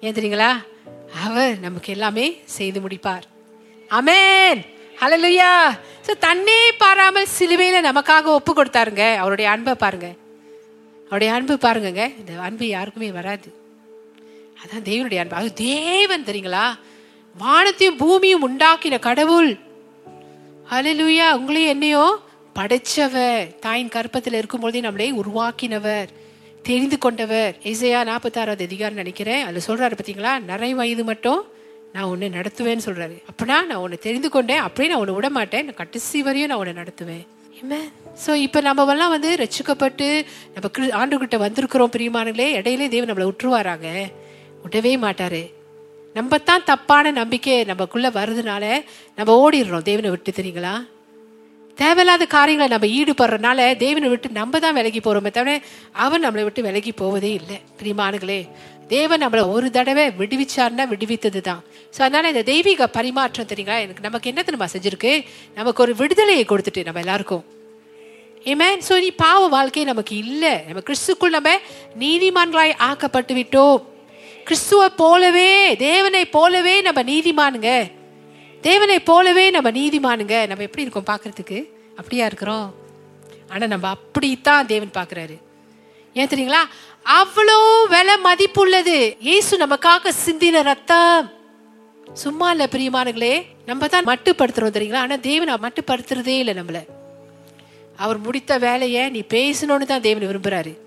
ஏன் 0.00 0.16
தெரியுங்களா? 0.16 0.50
அவர் 1.24 1.58
நமக்கு 1.58 1.92
எல்லாமே 1.92 2.26
செய்து 2.56 2.78
முடிப்பார். 2.80 3.24
அமேன் 3.90 4.60
ஹalleluya 5.00 5.50
ஸோ 6.06 6.12
தன்னே 6.26 6.60
பாராமல் 6.78 7.30
சிலுவையில 7.38 7.78
நமக்காக 7.88 8.24
ஒப்பு 8.38 8.52
கொடுத்தாருங்க. 8.52 9.04
அவருடைய 9.16 9.50
அன்பை 9.50 9.74
பாருங்க. 9.74 10.08
அவருடைய 11.14 11.34
அன்பு 11.34 11.68
பாருங்கங்க. 11.68 12.18
இந்த 12.18 12.40
அன்பு 12.40 12.66
யாருக்குமே 12.66 13.10
வராது. 13.10 13.54
அதான் 14.62 14.88
தேவனுடைய 14.88 15.16
அன்பு. 15.16 15.34
அது 15.34 15.52
தேவன் 15.52 16.24
தெரியுங்களா? 16.24 16.78
வானத்தையும் 17.38 17.96
பூமியும் 17.96 18.42
உண்டாக்கின 18.48 18.98
கடவுள். 18.98 19.58
அலலுயா 20.70 21.36
உங்களையும் 21.36 21.66
என்னையோ 21.66 22.18
படைச்சவர். 22.54 23.58
தாயின் 23.58 23.88
கற்பத்தில் 23.88 24.32
இருக்கும்பொழுதே 24.32 24.80
நம்மளே 24.80 25.12
உருவாக்கினவர். 25.12 26.08
தெரிந்து 26.62 26.98
கொண்டவர். 26.98 27.56
இசையா 27.62 28.04
நாற்பத்தாறாவது 28.04 28.62
அதிகாரம் 28.62 28.94
நினைக்கிறேன். 28.94 29.44
அதில் 29.44 29.66
சொல்றாரு 29.66 29.92
பார்த்தீங்களா 29.92 30.40
நிறை 30.40 30.74
வயது 30.74 31.04
மட்டும் 31.04 31.44
நான் 31.92 32.04
உன்னை 32.04 32.28
நடத்துவேன்னு 32.28 32.80
சொல்றாரு. 32.84 33.22
அப்படின்னா 33.32 33.46
நான் 33.46 33.74
உன்னை 33.74 33.98
தெரிந்து 33.98 34.30
கொண்டேன். 34.30 34.58
அப்படியே 34.58 34.88
நான் 34.88 35.00
உன்னை 35.00 35.14
விட 35.14 35.30
மாட்டேன் 35.30 35.64
நான் 35.64 35.74
கடைசி 35.74 36.22
வரையும் 36.22 36.50
நான் 36.50 36.58
உன்னை 36.58 36.82
நடத்துவேன். 36.82 37.26
ஸோ 38.26 38.34
இப்போ 38.34 38.60
நம்ம 38.60 38.92
எல்லாம் 38.92 39.10
வந்து 39.10 39.36
ரட்சிக்கப்பட்டு 39.36 40.24
நம்ம 40.54 40.68
கிரு- 40.78 40.92
ஆண்டுகிட்ட 40.92 41.36
வந்திருக்கிறோம் 41.36 41.92
பிரியமானங்களே 41.96 42.54
இடையிலே 42.54 42.88
தேவன் 42.88 43.10
நம்மளை 43.10 43.26
விட்டுருவாராங்க 43.26 43.88
விடவே 44.64 44.98
மாட்டாரு. 44.98 45.52
நம்ம 46.14 46.38
தான் 46.38 46.64
தப்பான 46.64 47.10
நம்பிக்கை 47.10 47.64
நமக்குள்ள 47.64 48.10
வருதுனால 48.10 48.84
நம்ம 49.14 49.30
ஓடிடுறோம். 49.42 49.82
தேவனை 49.82 50.10
விட்டு 50.10 50.32
தெரியுங்களா? 50.32 50.86
தேவையில்லாத 51.78 52.26
காரியங்களை 52.26 52.68
நம்ம 52.68 52.86
ஈடுபடுறதுனால 52.86 53.76
தேவனை 53.76 54.08
விட்டு 54.08 54.30
நம்ம 54.30 54.58
தான் 54.58 54.74
விலகி 54.74 55.00
போகிறோமே 55.00 55.30
தவிர 55.30 55.60
அவன் 55.92 56.24
நம்மளை 56.24 56.42
விட்டு 56.42 56.62
விலகி 56.62 56.92
போவதே 56.92 57.32
இல்லை. 57.32 57.60
பிரிமானுகளே 57.82 58.46
தேவன் 58.88 59.20
நம்மளை 59.22 59.48
ஒரு 59.48 59.70
தடவை 59.70 60.10
விடுவிச்சார்னா 60.10 60.88
விடுவித்தது 60.88 61.40
தான் 61.40 61.62
ஸோ 61.96 62.02
அதனால 62.02 62.28
இந்த 62.28 62.42
தெய்வீக 62.42 62.86
பரிமாற்றம் 62.88 63.46
தெரியுங்களா? 63.46 63.80
எனக்கு 63.80 64.02
நமக்கு 64.02 64.30
என்ன 64.30 64.42
தெரியுமா 64.42 64.66
செஞ்சிருக்கு? 64.66 65.24
நமக்கு 65.54 65.82
ஒரு 65.82 65.94
விடுதலையை 65.94 66.44
கொடுத்துட்டு 66.48 66.84
நம்ம 66.84 67.00
எல்லாருக்கும். 67.00 67.44
ஏமேன் 68.52 68.82
ஸோ 68.86 68.94
இனி 69.00 69.10
பாவ 69.24 69.42
வாழ்க்கை 69.56 69.84
நமக்கு 69.90 70.14
இல்லை. 70.24 70.54
நம்ம 70.68 70.80
கிறிஸ்துக்குள் 70.88 71.34
நம்ம 71.36 71.50
நீதிமான்களாய் 72.02 72.72
ஆக்கப்பட்டு 72.88 73.34
விட்டோம் 73.38 73.78
கிறிஸ்துவை 74.48 74.88
போலவே 75.02 75.50
தேவனை 75.84 76.22
போலவே 76.36 76.74
நம்ம 76.86 77.02
நீதிமானுங்க. 77.10 77.70
தேவனை 78.66 78.98
போலவே 79.10 79.44
நம்ம 79.56 79.70
நீதிமானுங்க. 79.78 80.36
நம்ம 80.50 80.64
எப்படி 80.66 80.84
இருக்கோம் 80.84 81.10
பார்க்கறதுக்கு? 81.10 81.58
அப்படியா 82.00 82.26
இருக்கிறோம். 82.30 82.68
ஆனால் 83.52 83.72
நம்ம 83.72 83.88
அப்படித்தான் 83.96 84.68
தேவன் 84.72 84.96
பார்க்குறாரு. 84.98 85.36
ஏன் 86.18 86.30
தெரியுங்களா? 86.32 86.62
அவ்வளோ 87.20 87.56
விலை 87.94 88.16
மதிப்புள்ளது. 88.26 88.98
இயேசு 89.28 89.54
நமக்காக 89.64 90.12
சிந்தின 90.24 90.62
ரத்தம். 90.70 91.24
சும்மா 92.22 92.48
இல்லை 92.54 92.66
பிரியமானங்களே 92.74 93.34
நம்ம 93.70 93.88
தான் 93.94 94.08
மட்டுப்படுத்துறோம் 94.12 94.76
தெரியுங்களா? 94.76 95.04
ஆனால் 95.06 95.24
தேவன் 95.30 95.52
மட்டுப்படுத்துறதே 95.66 96.36
இல்லை 96.42 96.54
நம்மளை. 96.60 96.82
அவர் 97.96 98.18
முடித்த 98.18 98.58
வேலையை 98.58 99.10
நீ 99.10 99.20
பேசணும்னு 99.20 99.86
தான் 99.86 100.00
தேவன் 100.00 100.28
விரும்புகிறாரு 100.28 100.78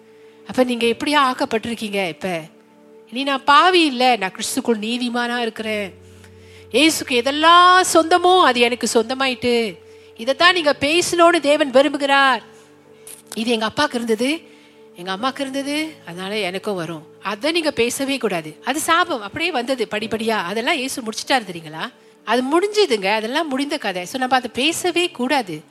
அப்போ 0.49 0.63
நீங்கள் 0.63 0.93
எப்படியா 0.93 1.19
ஆக்கப்பட்டிருக்கீங்க 1.29 2.09
இப்போ? 2.09 2.41
நீ 3.11 3.23
நான் 3.23 3.43
பாவி 3.43 3.85
இல்லை 3.85 4.17
நான் 4.17 4.31
கிறிஸ்துக்குள் 4.31 4.79
நீதிமானாக 4.79 5.41
இருக்கிறேன். 5.41 5.93
ஏசுக்கு 6.71 7.13
எதெல்லாம் 7.21 7.81
சொந்தமோ 7.93 8.41
அது 8.41 8.59
எனக்கு 8.59 8.87
சொந்தமாயிட்டு 8.93 9.77
இதைத்தான் 10.19 10.53
நீங்கள் 10.53 10.79
பேசணும்னு 10.79 11.39
தேவன் 11.39 11.71
விரும்புகிறார். 11.71 12.41
இது 13.35 13.51
எங்கள் 13.51 13.67
அப்பாவுக்கு 13.67 13.97
இருந்தது. 13.97 14.41
எங்கள் 14.95 15.13
அம்மாவுக்கு 15.13 15.43
இருந்தது. 15.43 15.93
அதனால 16.05 16.37
எனக்கும் 16.37 16.75
வரும். 16.75 17.03
அதை 17.23 17.51
நீங்கள் 17.51 17.73
பேசவே 17.73 18.17
கூடாது. 18.17 18.57
அது 18.65 18.79
சாபம். 18.79 19.21
அப்படியே 19.21 19.51
வந்தது 19.51 19.87
படிப்படியாக 19.87 20.47
அதெல்லாம் 20.47 20.75
ஏசு 20.75 21.01
முடிச்சிட்டாரு 21.01 21.45
தெரியுங்களா? 21.51 21.91
அது 22.23 22.43
முடிஞ்சதுங்க. 22.43 23.13
அதெல்லாம் 23.13 23.47
முடிந்த 23.47 23.77
கதை. 23.77 24.05
ஸோ 24.13 24.17
நம்ம 24.17 24.35
அதை 24.35 24.49
பேசவே 24.53 25.09
கூடாது. 25.11 25.63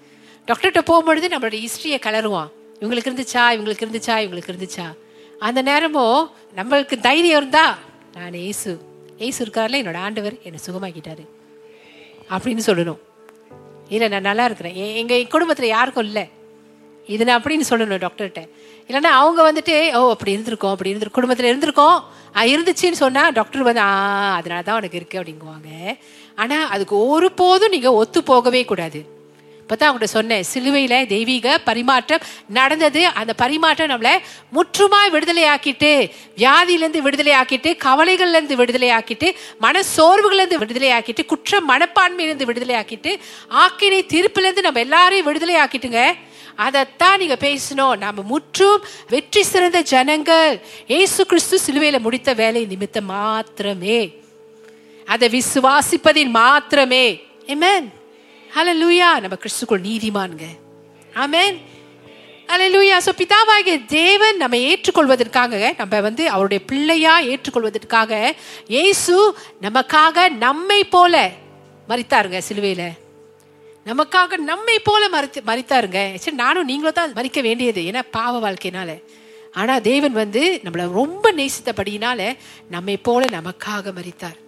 டாக்டர்கிட்ட 0.46 0.78
போகும்பொழுது 0.78 1.28
நம்மளோட 1.28 1.54
ஹிஸ்ட்ரியை 1.54 1.98
கலருவான் 1.98 2.50
இவங்களுக்கு 2.80 3.10
இருந்துச்சா? 3.10 3.34
இவங்களுக்கு 3.34 3.82
இருந்துச்சா? 3.84 4.16
இவங்களுக்கு 4.16 4.52
இருந்துச்சா? 4.58 4.92
அந்த 5.38 5.62
நேரமும் 5.62 6.30
நம்மளுக்கு 6.56 7.00
தைரியம் 7.00 7.38
இருந்தா 7.38 7.78
நான் 8.14 8.34
ஏசு 8.34 8.80
ஏசு 9.18 9.44
இருக்கார்ல 9.44 9.82
என்னோட 9.82 9.96
ஆண்டவர் 9.96 10.34
என்னை 10.42 10.60
சுகமாக்கிட்டாரு. 10.66 11.26
அப்படின்னு 12.30 12.58
சொல்லணும். 12.66 12.98
இல்லை 13.88 14.08
நான் 14.08 14.20
நல்லா 14.20 14.44
இருக்கிறேன். 14.44 14.74
எங்கள் 14.74 15.16
எங்க 15.16 15.28
குடும்பத்தில் 15.28 15.68
யாருக்கும் 15.68 16.04
இல்லை. 16.04 16.28
இது 17.06 17.24
நான் 17.24 17.42
அப்படின்னு 17.42 17.60
சொல்லணும் 17.70 18.08
டாக்டர்கிட்ட. 18.08 18.48
இல்லைன்னா 18.88 19.02
அவங்க 19.02 19.52
வந்துட்டு 19.52 19.94
ஓ 19.94 20.10
அப்படி 20.10 20.36
இருந்திருக்கோம் 20.36 20.70
அப்படி 20.70 20.90
இருந்து 20.90 21.10
குடும்பத்தில் 21.10 21.58
இருந்திருக்கோம். 21.58 22.00
ஆ, 22.36 22.42
இருந்துச்சுன்னு 22.42 22.92
சொன்னால் 22.92 23.32
டாக்டர் 23.32 23.62
வந்து 23.62 23.80
ஆ 23.80 24.34
அதனால 24.34 24.62
தான் 24.62 24.76
உனக்கு 24.76 24.96
இருக்கு 24.96 25.20
அப்படிங்குவாங்க. 25.20 25.98
ஆனால் 26.34 26.68
அதுக்கு 26.68 27.06
ஒருபோதும் 27.06 27.70
நீங்கள் 27.70 27.90
ஒத்து 27.90 28.22
போகவே 28.22 28.64
கூடாது. 28.64 29.15
இப்பதான் 29.66 29.88
அவங்கள்ட்ட 29.88 30.04
சொன்னேன் 30.04 30.44
சிலுவையில 30.54 31.06
தெய்வீக 31.06 31.58
பரிமாற்றம் 31.58 32.20
நடந்தது. 32.48 33.06
அந்த 33.06 33.34
பரிமாற்றம் 33.34 33.88
நம்மளை 33.88 34.18
முற்றுமாய் 34.52 35.10
விடுதலை 35.10 35.44
ஆக்கிட்டு 35.44 36.10
வியாதியிலேருந்து 36.36 36.98
விடுதலை 36.98 37.32
ஆக்கிட்டு 37.32 37.70
விடுதலையாக்கிட்டு 37.84 38.54
விடுதலை 38.54 38.90
ஆக்கிட்டு 38.90 39.34
மன 39.58 39.82
சோர்வுகள்லேருந்து 39.96 40.54
விடுதலை 40.54 40.90
ஆக்கிட்டு 40.90 41.24
குற்ற 41.26 41.60
மனப்பான்மையிலேருந்து 41.68 42.44
விடுதலை 42.44 42.74
ஆக்கிட்டு 42.74 43.18
ஆக்கினை 43.50 44.00
தீர்ப்புலேருந்து 44.12 44.60
நம்ம 44.60 44.80
எல்லாரையும் 44.80 45.26
விடுதலையாக்கிட்டுங்க. 45.26 46.14
அதைத்தான் 46.56 47.18
நீங்க 47.18 47.36
பேசணும் 47.40 47.96
நம்ம 47.96 48.22
முற்றும் 48.22 48.84
வெற்றி 49.08 49.42
சிறந்த 49.42 49.80
ஜனங்கள். 49.80 50.60
ஏசு 50.86 51.26
கிறிஸ்து 51.26 51.60
சிலுவையில 51.66 51.98
முடித்த 51.98 52.32
வேலை 52.32 52.64
நிமித்தம் 52.64 53.04
மாத்திரமே. 53.04 54.10
அதை 55.06 55.28
விசுவாசிப்பதின் 55.28 56.28
மாத்திரமே. 56.28 57.22
ஆமென் 57.46 57.95
ஹலலூயா 58.54 59.20
நம்ம 59.20 59.36
கிறிஸ்துக்குள் 59.36 59.80
நீதிமான்ங்க 59.80 60.46
ஆமேன் 61.16 61.56
ஹalleluya 62.48 62.96
ஸோ 63.06 63.12
பிதாவாகிய 63.12 63.84
தேவன் 63.86 64.36
நம்ம 64.36 64.56
ஏற்றுக்கொள்வதற்காக 64.56 65.74
நம்ம 65.78 66.00
வந்து 66.00 66.30
அவருடைய 66.30 66.60
பிள்ளையா 66.64 67.20
ஏற்றுக்கொள்வதற்காக 67.22 68.34
இயேசு 68.68 69.14
நமக்காக 69.60 70.28
நம்மை 70.38 70.84
போல 70.84 71.30
மறித்தாருங்க 71.88 72.38
சிலுவையில். 72.38 72.94
நமக்காக 73.86 74.36
நம்மை 74.36 74.78
போல 74.78 75.08
மறித்து 75.08 75.42
மறித்தாருங்க 75.42 76.16
சரி 76.16 76.36
நானும் 76.36 76.64
நீங்களும் 76.64 76.92
தான் 76.92 77.12
மறிக்க 77.12 77.40
வேண்டியது 77.40 77.80
ஏன்னா 77.80 78.02
பாவ 78.10 78.38
வாழ்க்கையினால. 78.38 78.90
ஆனால் 79.54 79.80
தேவன் 79.80 80.12
வந்து 80.12 80.60
நம்மளை 80.64 80.92
ரொம்ப 80.92 81.32
நேசித்தபடியினால 81.32 82.36
நம்மை 82.68 82.96
போல 82.96 83.24
நமக்காக 83.26 83.92
மறித்தார் 83.92 84.38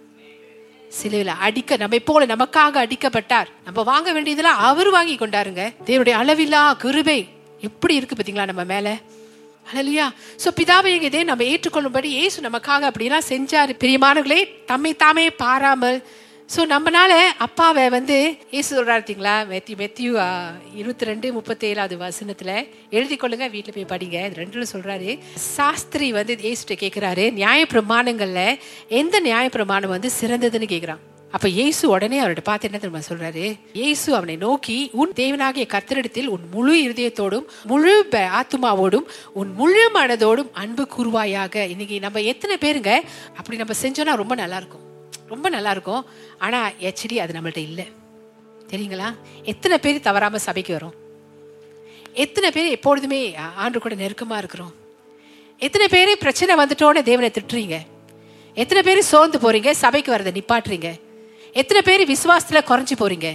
சிலுவையில 0.97 1.33
அடிக்க 1.47 1.77
நம்மை 1.77 1.99
போல 1.99 2.25
நமக்காக 2.33 2.77
அடிக்கப்பட்டார். 2.85 3.49
நம்ம 3.65 3.83
வாங்க 3.83 4.11
வேண்டியதெல்லாம் 4.13 4.61
அவர் 4.69 4.89
வாங்கி 4.89 5.15
கொண்டாருங்க. 5.15 5.63
தேவனுடைய 5.85 6.15
அளவில்லா 6.21 6.61
கிருபை 6.77 7.19
எப்படி 7.61 7.95
இருக்கு 7.95 8.15
பாத்தீங்களா 8.15 8.45
நம்ம 8.45 8.63
மேல? 8.63 8.97
அழலியா 9.73 10.05
சோ 10.43 10.49
பிதாவை 10.59 10.91
இதே 11.01 11.23
நம்ம 11.23 11.43
ஏற்றுக்கொள்ளும்படி 11.43 12.09
ஏசு 12.23 12.37
நமக்காக 12.41 12.89
அப்படிலாம் 12.91 13.27
செஞ்சாரு. 13.29 13.73
பிரியமானவர்களே 13.83 14.41
தம்மை 14.65 14.95
தாமே 14.95 15.25
பாராமல் 15.43 15.99
ஸோ 16.55 16.57
நம்மனால 16.57 17.19
அப்பாவை 17.37 17.89
வந்து 17.89 18.37
ஏசு 18.51 18.83
சொல்றாரு 18.83 18.87
பார்த்தீங்களா? 18.87 19.45
மெத்தி 19.45 19.73
மெத்தியூ 19.75 20.11
இருபத்தி 20.73 21.05
ரெண்டு 21.05 21.33
முப்பத்தேழாவது 21.33 22.09
வசனத்துல. 22.09 22.67
எழுதி 22.89 23.15
கொள்ளுங்க 23.15 23.49
வீட்டில் 23.49 23.85
போய் 23.85 23.97
படிங்க. 23.97 24.33
ரெண்டு 24.33 24.57
சொல்கிறாரு 24.57 24.65
சொல்றாரு. 24.65 25.19
சாஸ்திரி 25.33 26.11
வந்து 26.11 26.35
இயேசுட்ட 26.41 26.71
கேட்குறாரு 26.71 27.31
நியாய 27.31 27.65
பிரமாணங்கள்ல 27.73 28.57
எந்த 28.87 29.19
நியாய 29.19 29.49
பிரமாணம் 29.49 29.89
வந்து 29.89 30.09
சிறந்ததுன்னு 30.21 30.67
கேட்குறான் 30.67 30.97
அப்ப 31.31 31.49
இயேசு 31.49 31.89
உடனே 31.89 32.23
அவர்கிட்ட 32.23 32.39
பார்த்து 32.43 32.69
என்ன 32.71 32.79
தெரியுமா 32.79 33.05
சொல்றாரு? 33.09 33.59
இயேசு 33.73 34.15
அவனை 34.15 34.35
நோக்கி 34.35 34.89
உன் 34.93 35.11
தேவனாகிய 35.15 35.67
கர்த்தரிடத்தில் 35.67 36.25
உன் 36.25 36.41
முழு 36.51 36.75
இருதயத்தோடும் 36.83 37.45
முழு 37.63 38.05
ப- 38.05 38.19
ஆத்துமாவோடும் 38.19 39.05
உன் 39.33 39.53
முழு 39.53 39.91
மனதோடும் 39.93 40.51
அன்பு 40.51 40.87
கூறுவாயாக. 40.97 41.69
இன்னைக்கு 41.69 41.99
நம்ம 41.99 42.19
எத்தனை 42.21 42.57
பேருங்க 42.61 43.01
அப்படி 43.35 43.57
நம்ம 43.57 43.73
செஞ்சோம்னா 43.81 44.15
ரொம்ப 44.15 44.35
நல்லா 44.35 44.55
இருக்கும். 44.55 44.88
ரொம்ப 45.29 45.49
நல்லா 45.55 45.71
இருக்கும் 45.75 46.05
ஆனா 46.37 46.59
ஹெச்டி 46.81 47.17
அது 47.23 47.33
நம்மள்ட்ட 47.37 47.61
இல்லை. 47.69 47.85
தெரியுங்களா? 48.71 49.07
எத்தனை 49.43 49.77
பேர் 49.77 50.05
தவறாம 50.07 50.39
சபைக்கு 50.47 50.73
வரும்? 50.73 50.95
எத்தனை 52.13 52.49
பேர் 52.51 52.75
எப்பொழுதுமே 52.77 53.19
ஆண்டு 53.35 53.79
கூட 53.79 53.95
நெருக்கமா 53.95 54.37
இருக்கிறோம்? 54.37 54.73
எத்தனை 55.57 55.87
பேர் 55.87 56.11
பிரச்சனை 56.17 56.55
வந்துட்டோன்னு 56.55 57.01
தேவனை 57.01 57.29
திட்டுறீங்க? 57.33 57.77
எத்தனை 58.53 58.81
பேர் 58.83 59.09
சோர்ந்து 59.11 59.37
போறீங்க? 59.43 59.71
சபைக்கு 59.83 60.13
வரதை 60.15 60.31
நிப்பாட்டுறீங்க? 60.39 60.89
எத்தனை 61.53 61.81
பேர் 61.85 62.11
விசுவாசத்துல 62.11 62.61
குறைஞ்சு 62.69 62.95
போறீங்க? 62.99 63.29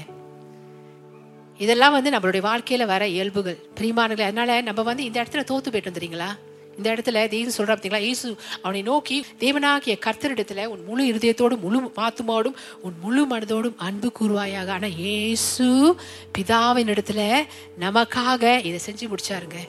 இதெல்லாம் 1.58 1.92
வந்து 1.96 2.10
நம்மளுடைய 2.10 2.42
வாழ்க்கையில 2.50 2.84
வர 2.86 3.02
இயல்புகள் 3.06 3.58
பிரிமானங்கள் 3.74 4.28
அதனால 4.30 4.60
நம்ம 4.60 4.82
வந்து 4.82 5.04
இந்த 5.04 5.18
இடத்துல 5.22 5.44
தோத்து 5.50 5.70
போயிட்டு 5.70 5.90
வந்துறீங்களா 5.90 6.30
இந்த 6.76 6.94
இடத்துல 6.94 7.28
தேவன் 7.28 7.56
சொல்றா 7.56 7.74
பார்த்தீங்களா? 7.74 8.00
இயேசு 8.00 8.36
அவனை 8.62 8.82
நோக்கி 8.82 9.26
தேவனாகிய 9.38 9.94
கர்த்தரிடத்துல 10.06 10.66
உன் 10.66 10.84
முழு 10.86 11.04
இருதயத்தோடும் 11.12 11.60
முழு 11.60 11.92
ஆத்துமாவோடும் 11.96 12.56
உன் 12.80 12.96
முழு 13.02 13.26
மனதோடும் 13.26 13.76
அன்பு 13.76 14.12
கூறுவாயாக. 14.20 14.68
ஆனா 14.68 14.86
இயேசு 14.86 15.96
பிதாவின் 16.38 16.92
இடத்துல 16.94 17.46
நமக்காக 17.80 18.42
இதை 18.64 18.80
செஞ்சு 18.88 19.12
முடிச்சாருங்க. 19.12 19.60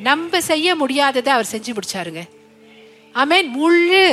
நம்ம 0.00 0.40
செய்ய 0.40 0.76
முடியாததை 0.76 1.28
அவர் 1.28 1.52
செஞ்சு 1.52 1.74
முடிச்சாருங்க. 1.78 2.22
ஆமேன் 3.14 3.48
முழு 3.48 4.04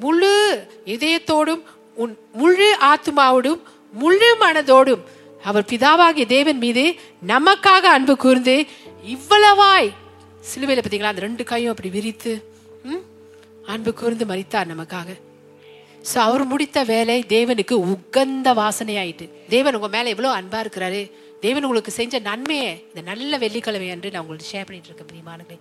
முழு 0.00 0.66
இதயத்தோடும் 0.84 1.62
உன் 1.94 2.18
முழு 2.32 2.76
ஆத்துமாவோடும் 2.80 3.60
முழு 3.92 4.36
மனதோடும் 4.40 5.02
அவர் 5.44 5.68
பிதாவாகிய 5.70 6.26
தேவன் 6.26 6.58
மீது 6.58 6.84
நமக்காக 7.26 7.84
அன்பு 7.96 8.16
கூர்ந்து 8.16 8.66
இவ்வளவாய் 9.14 9.90
சிலுவையில் 10.44 10.82
பார்த்தீங்களா 10.82 11.12
அந்த 11.12 11.24
ரெண்டு 11.26 11.44
கையும் 11.44 11.72
அப்படி 11.72 11.90
விரித்து 11.90 12.32
ம், 12.88 13.02
அன்பு 13.66 13.90
கூர்ந்து 13.94 14.24
மறித்தார் 14.30 14.70
நமக்காக. 14.72 15.08
ஸோ 16.04 16.16
அவர் 16.24 16.44
முடித்த 16.44 16.78
வேலை 16.84 17.18
தேவனுக்கு 17.30 17.74
உகந்த 17.86 18.48
வாசனையாயிட்டு 18.58 19.26
தேவன் 19.48 19.76
உங்கள் 19.78 19.94
மேலே 19.94 20.12
எவ்வளோ 20.14 20.32
அன்பாக 20.38 20.64
இருக்கிறாரு 20.64 21.00
தேவன் 21.42 21.64
உங்களுக்கு 21.64 21.92
செஞ்ச 21.92 22.18
நன்மையே 22.26 22.68
இந்த 22.88 23.00
நல்ல 23.08 23.38
வெள்ளிக்கிழமை 23.38 23.88
அன்று 23.90 24.12
நான் 24.12 24.22
உங்களுக்கு 24.24 24.50
ஷேர் 24.50 24.66
பண்ணிட்டு 24.66 24.90
இருக்கேன் 24.90 25.10
பிரிமானுங்களே 25.10 25.58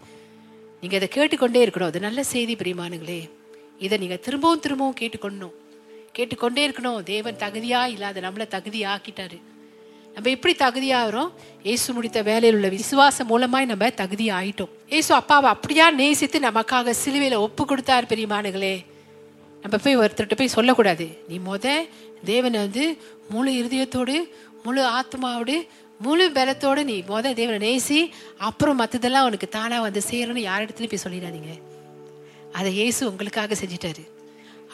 நீங்கள் 0.83 0.99
இதை 0.99 1.07
கேட்டுக்கொண்டே 1.09 1.59
இருக்கணும். 1.65 1.89
அது 1.91 1.99
நல்ல 2.01 2.21
செய்தி 2.31 2.53
பிரியமானுங்களே 2.55 3.19
இதை 3.81 3.97
நீங்கள் 4.01 4.23
திரும்பவும் 4.25 4.63
திரும்பவும் 4.65 4.99
கேட்டுக்கொள்ளணும். 4.99 5.53
கேட்டுக்கொண்டே 6.15 6.61
இருக்கணும். 6.67 6.99
தேவன் 7.05 7.39
தகுதியாக 7.43 7.93
இல்லாத 7.95 8.21
நம்மளை 8.21 8.47
தகுதி 8.49 8.79
ஆக்கிட்டாரு 8.85 9.37
நம்ம 10.15 10.29
எப்படி 10.35 10.53
தகுதியாகிறோம்? 10.63 11.29
ஏசு 11.71 11.87
முடித்த 11.95 12.19
வேலையில் 12.29 12.57
உள்ள 12.57 12.69
விசுவாசம் 12.79 13.29
மூலமாய் 13.31 13.69
நம்ம 13.71 13.89
தகுதி 14.01 14.25
ஆயிட்டோம் 14.39 14.71
ஏசு 14.97 15.11
அப்பாவை 15.19 15.47
அப்படியா 15.55 15.85
நேசித்து 15.99 16.39
நமக்காக 16.47 16.95
சிலுவையில் 17.03 17.43
ஒப்பு 17.45 17.63
கொடுத்தார் 17.65 18.09
பெரியமானுகளே. 18.11 18.75
நம்ம 19.63 19.75
போய் 19.83 19.99
ஒருத்தர்கிட்ட 20.01 20.37
போய் 20.41 20.55
சொல்லக்கூடாது. 20.57 21.05
நீ 21.29 21.37
முத 21.49 21.65
தேவனை 22.31 22.57
வந்து 22.65 22.83
முழு 23.33 23.51
இருதயத்தோடு 23.59 24.15
முழு 24.65 24.81
ஆத்மாவோடு 24.97 25.55
முழு 26.05 26.25
பலத்தோடு 26.37 26.81
நீ 26.89 26.95
முத 27.11 27.33
தேவனை 27.39 27.59
நேசி 27.67 27.99
அப்புறம் 28.47 28.79
மற்றதெல்லாம் 28.81 29.27
உனக்கு 29.29 29.47
தானாக 29.57 29.85
வந்து 29.87 30.01
சேரணும்னு 30.09 30.47
யார் 30.49 30.63
இடத்துலையும் 30.65 30.93
போய் 30.93 31.05
சொல்லிடாதீங்க. 31.05 31.53
அதை 32.57 32.69
இயேசு 32.79 33.01
உங்களுக்காக 33.11 33.55
செஞ்சிட்டாரு. 33.61 34.03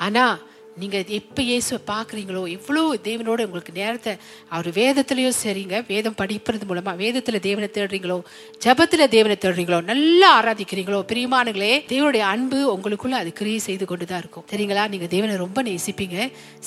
ஆனால் 0.05 0.35
நீங்கள் 0.77 1.09
எப்போ 1.17 1.41
இயேசுவை 1.49 1.79
பார்க்குறீங்களோ 1.91 2.41
எவ்வளோ 2.55 2.81
தேவனோட 3.07 3.39
உங்களுக்கு 3.47 3.73
நேரத்தை 3.79 4.11
அவர் 4.55 4.67
வேதத்துலேயும் 4.77 5.37
சரிங்க 5.39 5.77
வேதம் 5.89 6.17
படிப்பது 6.21 6.67
மூலமாக 6.69 7.01
வேதத்தில் 7.03 7.43
தேவனை 7.47 7.67
தேடுறீங்களோ 7.77 8.17
ஜபத்தில் 8.65 9.11
தேவனை 9.15 9.37
தேடுறீங்களோ 9.45 9.79
நல்லா 9.91 10.29
ஆராதிக்கிறீங்களோ 10.39 10.99
பிரியமானங்களே 11.11 11.73
தேவனுடைய 11.93 12.25
அன்பு 12.33 12.59
உங்களுக்குள்ளே 12.75 13.17
அது 13.21 13.33
கிரியை 13.39 13.61
செய்து 13.67 13.85
கொண்டு 13.85 14.05
தான் 14.05 14.21
இருக்கும். 14.23 14.45
சரிங்களா? 14.51 14.85
நீங்கள் 14.93 15.11
தேவனை 15.15 15.35
ரொம்ப 15.45 15.63
நேசிப்பீங்க. 15.69 16.17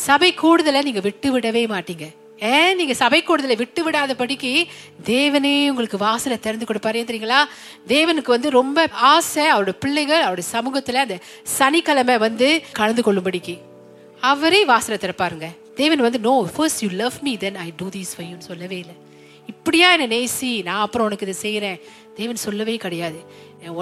சபை 0.06 0.30
கூடுதலை 0.42 0.82
நீங்கள் 0.88 1.06
விட்டு 1.08 1.30
விடவே 1.36 1.64
மாட்டீங்க. 1.74 2.06
ஏன் 2.52 2.76
நீங்கள் 2.78 3.00
சபை 3.00 3.22
கூடுதலை 3.22 3.56
விட்டு 3.60 3.80
விடாதபடிக்கு 3.86 4.52
தேவனே 5.14 5.56
உங்களுக்கு 5.72 5.98
வாசலை 6.06 6.38
திறந்து 6.38 6.68
கொடுப்பாரு. 6.68 7.08
தெரியுங்களா? 7.10 7.42
தேவனுக்கு 7.94 8.36
வந்து 8.36 8.50
ரொம்ப 8.60 8.88
ஆசை 9.14 9.44
அவரோட 9.56 9.74
பிள்ளைகள் 9.84 10.24
அவருடைய 10.28 10.48
சமூகத்தில் 10.56 11.04
அந்த 11.06 11.18
சனிக்கிழமை 11.58 12.16
வந்து 12.28 12.48
கலந்து 12.80 13.04
கொள்ளும்படிக்கு. 13.08 13.56
அவரே 14.30 14.60
வாசலை 14.70 14.96
திறப்பாருங்க. 15.02 15.46
தேவன் 15.80 16.04
வந்து 16.06 16.18
no 16.26 16.32
first 16.56 16.82
you 16.84 16.88
love 17.02 17.16
me 17.26 17.32
then 17.44 17.58
I 17.66 17.68
do 17.80 17.86
these 17.96 18.12
ஃபைன்னு 18.16 18.48
சொல்லவே 18.50 18.78
இல்லை. 18.84 18.96
இப்படியா 19.52 19.88
என்னை 19.94 20.06
நேசி? 20.14 20.50
நான் 20.68 20.82
அப்புறம் 20.86 21.06
உனக்கு 21.08 21.26
இதை 21.28 21.36
செய்கிறேன் 21.40 21.78
தேவன் 22.18 22.44
சொல்லவே 22.46 22.76
கிடையாது. 22.84 23.20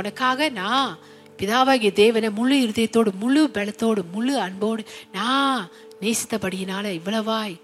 உனக்காக 0.00 0.48
நான் 0.60 0.98
பிதாவாகிய 1.40 1.90
தேவனை 2.00 2.30
முழு 2.38 2.56
இருதயத்தோடு 2.64 3.10
முழு 3.22 3.42
பலத்தோடு 3.56 4.02
முழு 4.14 4.34
அன்போடு 4.46 4.82
நான் 5.12 5.68
நேசித்தபடியினால 6.02 6.86
இவ்வளவாய் 6.98 7.56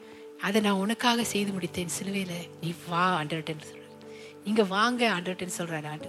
அதை 0.46 0.60
நான் 0.66 0.82
உனக்காக 0.84 1.24
செய்து 1.32 1.50
முடித்தேன். 1.56 1.94
சிலுவையில் 1.96 2.46
நீ 2.62 2.70
வா 2.88 3.04
ஆண்டர்ட்டேன்னு 3.20 3.68
சொல்கிறேன் 3.70 3.94
இங்கே 4.50 4.64
வாங்க 4.76 5.02
ஆண்டர்ட்டேன்னு 5.16 5.58
சொல்கிறேன் 5.60 5.86
நான் 5.88 6.06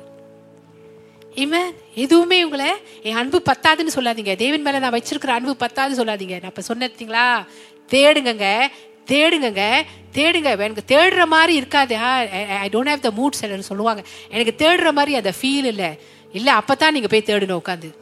Amen. 1.37 1.71
எதுவுமே 1.95 2.43
உங்களை 2.43 2.69
என் 3.03 3.15
அன்பு 3.15 3.41
பத்தாதுன்னு 3.45 3.95
சொல்லாதீங்க. 3.95 4.35
தேவன் 4.35 4.61
மேலே 4.61 4.79
நான் 4.79 4.93
வச்சிருக்கிற 4.93 5.27
அன்பு 5.27 5.55
பத்தாதுன்னு 5.59 5.97
சொல்லாதீங்க. 5.99 6.41
நான் 6.41 6.51
இப்போ 6.53 6.63
சொன்னீங்களா 6.67 7.45
தேடுங்கங்க 7.93 8.67
தேடுங்கங்க 9.05 9.81
தேடுங்க. 10.13 10.49
எனக்கு 10.59 10.83
தேடுற 10.87 11.25
மாதிரி 11.25 11.55
இருக்காது. 11.55 11.97
I 11.97 12.69
don't 12.69 12.89
have 12.91 12.99
the 12.99 13.11
mood 13.17 13.31
சிலர் 13.31 13.61
சொல்லுவாங்க. 13.61 14.03
எனக்கு 14.29 14.65
தேடுற 14.65 14.91
மாதிரி 14.91 15.15
அந்த 15.15 15.33
ஃபீல் 15.41 15.69
இல்லை. 15.73 15.99
இல்லை 16.31 16.53
அப்பதான் 16.53 16.91
நீங்கள் 16.91 17.13
போய் 17.13 17.27
தேடணும் 17.27 17.61
உட்காந்து 17.65 17.95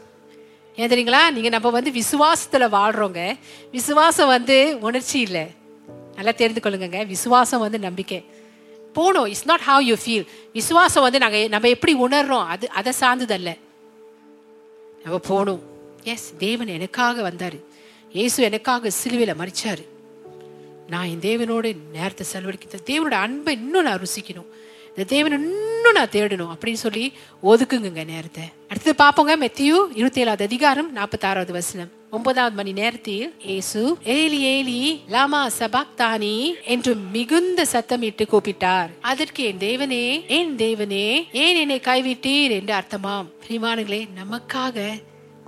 ஏன் 0.76 0.90
தெரியுங்களா? 0.90 1.32
நீங்கள் 1.32 1.56
நம்ம 1.56 1.70
வந்து 1.70 1.92
விசுவாசத்தில் 1.92 2.74
வாழ்கிறோங்க 2.78 3.38
விசுவாசம் 3.72 4.28
வந்து 4.28 4.78
உணர்ச்சி 4.82 5.20
இல்லை. 5.20 5.46
நல்லா 6.16 6.32
தெரிந்து 6.32 6.62
கொள்ளுங்க 6.64 7.06
விசுவாசம் 7.06 7.60
வந்து 7.60 7.80
நம்பிக்கை. 7.80 8.35
போகணும் 8.98 9.28
it's 9.32 9.48
not 9.52 9.66
how 9.70 9.84
you 9.90 9.96
feel 10.04 10.26
விசுவாசம் 10.58 11.06
வந்து 11.06 11.24
நாங்கள் 11.24 11.52
நம்ம 11.54 11.70
எப்படி 11.76 11.94
உணர்றோம் 12.06 12.48
அது 12.54 12.66
அதை 12.80 12.92
சார்ந்ததல்ல. 13.02 13.52
நம்ம 15.04 15.18
போகணும் 15.30 15.62
எஸ் 16.14 16.28
தேவன் 16.46 16.72
எனக்காக 16.78 17.22
வந்தார். 17.30 17.58
இயேசு 18.18 18.38
எனக்காக 18.50 18.90
சிலுவையில் 19.02 19.40
மறிச்சார் 19.42 19.84
நான் 20.92 21.10
என் 21.12 21.26
தேவனோட 21.30 21.68
நேரத்தை 21.94 22.26
செலவழிக்க 22.32 22.80
தேவனோட 22.92 23.16
அன்பை 23.26 23.54
இன்னும் 23.60 23.88
நான் 23.88 24.02
ருசிக்கணும். 24.04 24.50
இந்த 24.90 25.04
தேவனை 25.14 25.38
இன்னும் 25.46 25.98
நான் 25.98 26.14
தேடணும் 26.16 26.52
அப்படின்னு 26.54 26.82
சொல்லி 26.84 27.06
ஒதுக்குங்க 27.52 28.04
நேரத்தை. 28.14 28.44
அடுத்தது 28.70 28.96
பார்ப்போங்க. 29.04 29.34
மெத்தியூ 29.44 29.78
இருபத்தி 30.00 30.22
ஏழாவது 30.24 30.44
அதிகாரம் 30.50 30.90
நாற்பத்தாறாவது 30.98 31.54
வசனம். 31.60 31.92
ஒன்பதாவது 32.16 32.56
மணி 32.56 32.72
நேரத்தில் 32.72 33.26
ஏசு 33.56 33.82
ஏலி 34.04 34.40
ஏலி 34.54 34.82
லாமா 35.10 35.42
சபாக்தானி? 35.60 36.36
என்று 36.66 36.96
மிகுந்த 36.96 37.66
சத்தமிட்டு 37.72 38.26
கூப்பிட்டார். 38.26 38.90
அதற்கு 39.02 39.42
என் 39.44 39.58
தேவனே 39.58 40.06
என் 40.28 40.54
தேவனே 40.56 41.08
ஏன் 41.44 41.56
என்னை 41.56 41.80
கைவிட்டீர்? 41.80 42.52
என்று 42.52 42.74
அர்த்தமாம். 42.76 43.28
பிரிமானுங்களே 43.48 44.02
நமக்காக 44.22 44.88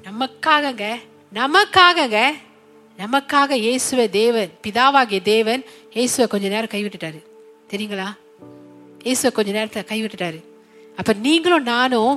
நமக்காகங்க 0.07 0.85
நமக்காகங்க 1.33 2.19
நமக்காக 2.97 3.55
இயேசுவ 3.65 4.09
தேவன் 4.09 4.51
பிதாவாகிய 4.63 5.21
தேவன் 5.21 5.63
இயேசுவை 5.93 6.27
கொஞ்ச 6.27 6.47
நேரம் 6.47 6.73
கைவிட்டுட்டாரு. 6.73 7.19
தெரியுங்களா? 7.69 8.09
இயேசுவை 9.03 9.31
கொஞ்ச 9.31 9.51
நேரத்தை 9.51 9.81
கைவிட்டுட்டாரு. 9.83 10.39
அப்ப 10.95 11.13
நீங்களும் 11.13 11.63
நானும் 11.63 12.13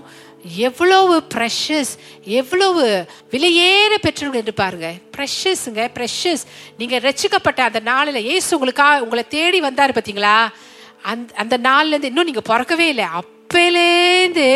எவ்வளவு 0.66 1.14
ப்ரெஷஸ் 1.35 1.92
எவ்வளவு 2.24 2.85
விலையேற 3.33 3.92
பெற்றவர்கள் 4.07 4.40
என்று 4.40 4.55
பாருங்க. 4.55 4.88
ப்ரெஷஸ்ங்க 5.16 5.83
ப்ரெஷஸ் 5.96 6.44
நீங்கள் 6.79 7.03
ரசிக்கப்பட்ட 7.09 7.61
அந்த 7.68 7.81
நாளில் 7.90 8.26
ஏசு 8.35 8.50
உங்களுக்காக 8.57 9.03
உங்களை 9.05 9.24
தேடி 9.37 9.61
வந்தார் 9.61 9.96
பார்த்தீங்களா 9.98 10.37
அந்த 11.11 11.35
அந்த 11.42 11.59
நாள்லேருந்து 11.68 12.11
இன்னும் 12.12 12.29
நீங்கள் 12.31 12.48
பிறக்கவே 12.53 12.87
இல்லை. 12.94 13.07
அப்பேலேருந்து 13.20 14.48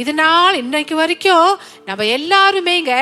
இது 0.00 0.12
நாள் 0.14 0.60
இன்னைக்கு 0.62 0.94
வரைக்கும் 0.94 1.58
நம்ம 1.88 2.04
எல்லாருமே 2.04 2.76
இங்கே 2.82 3.00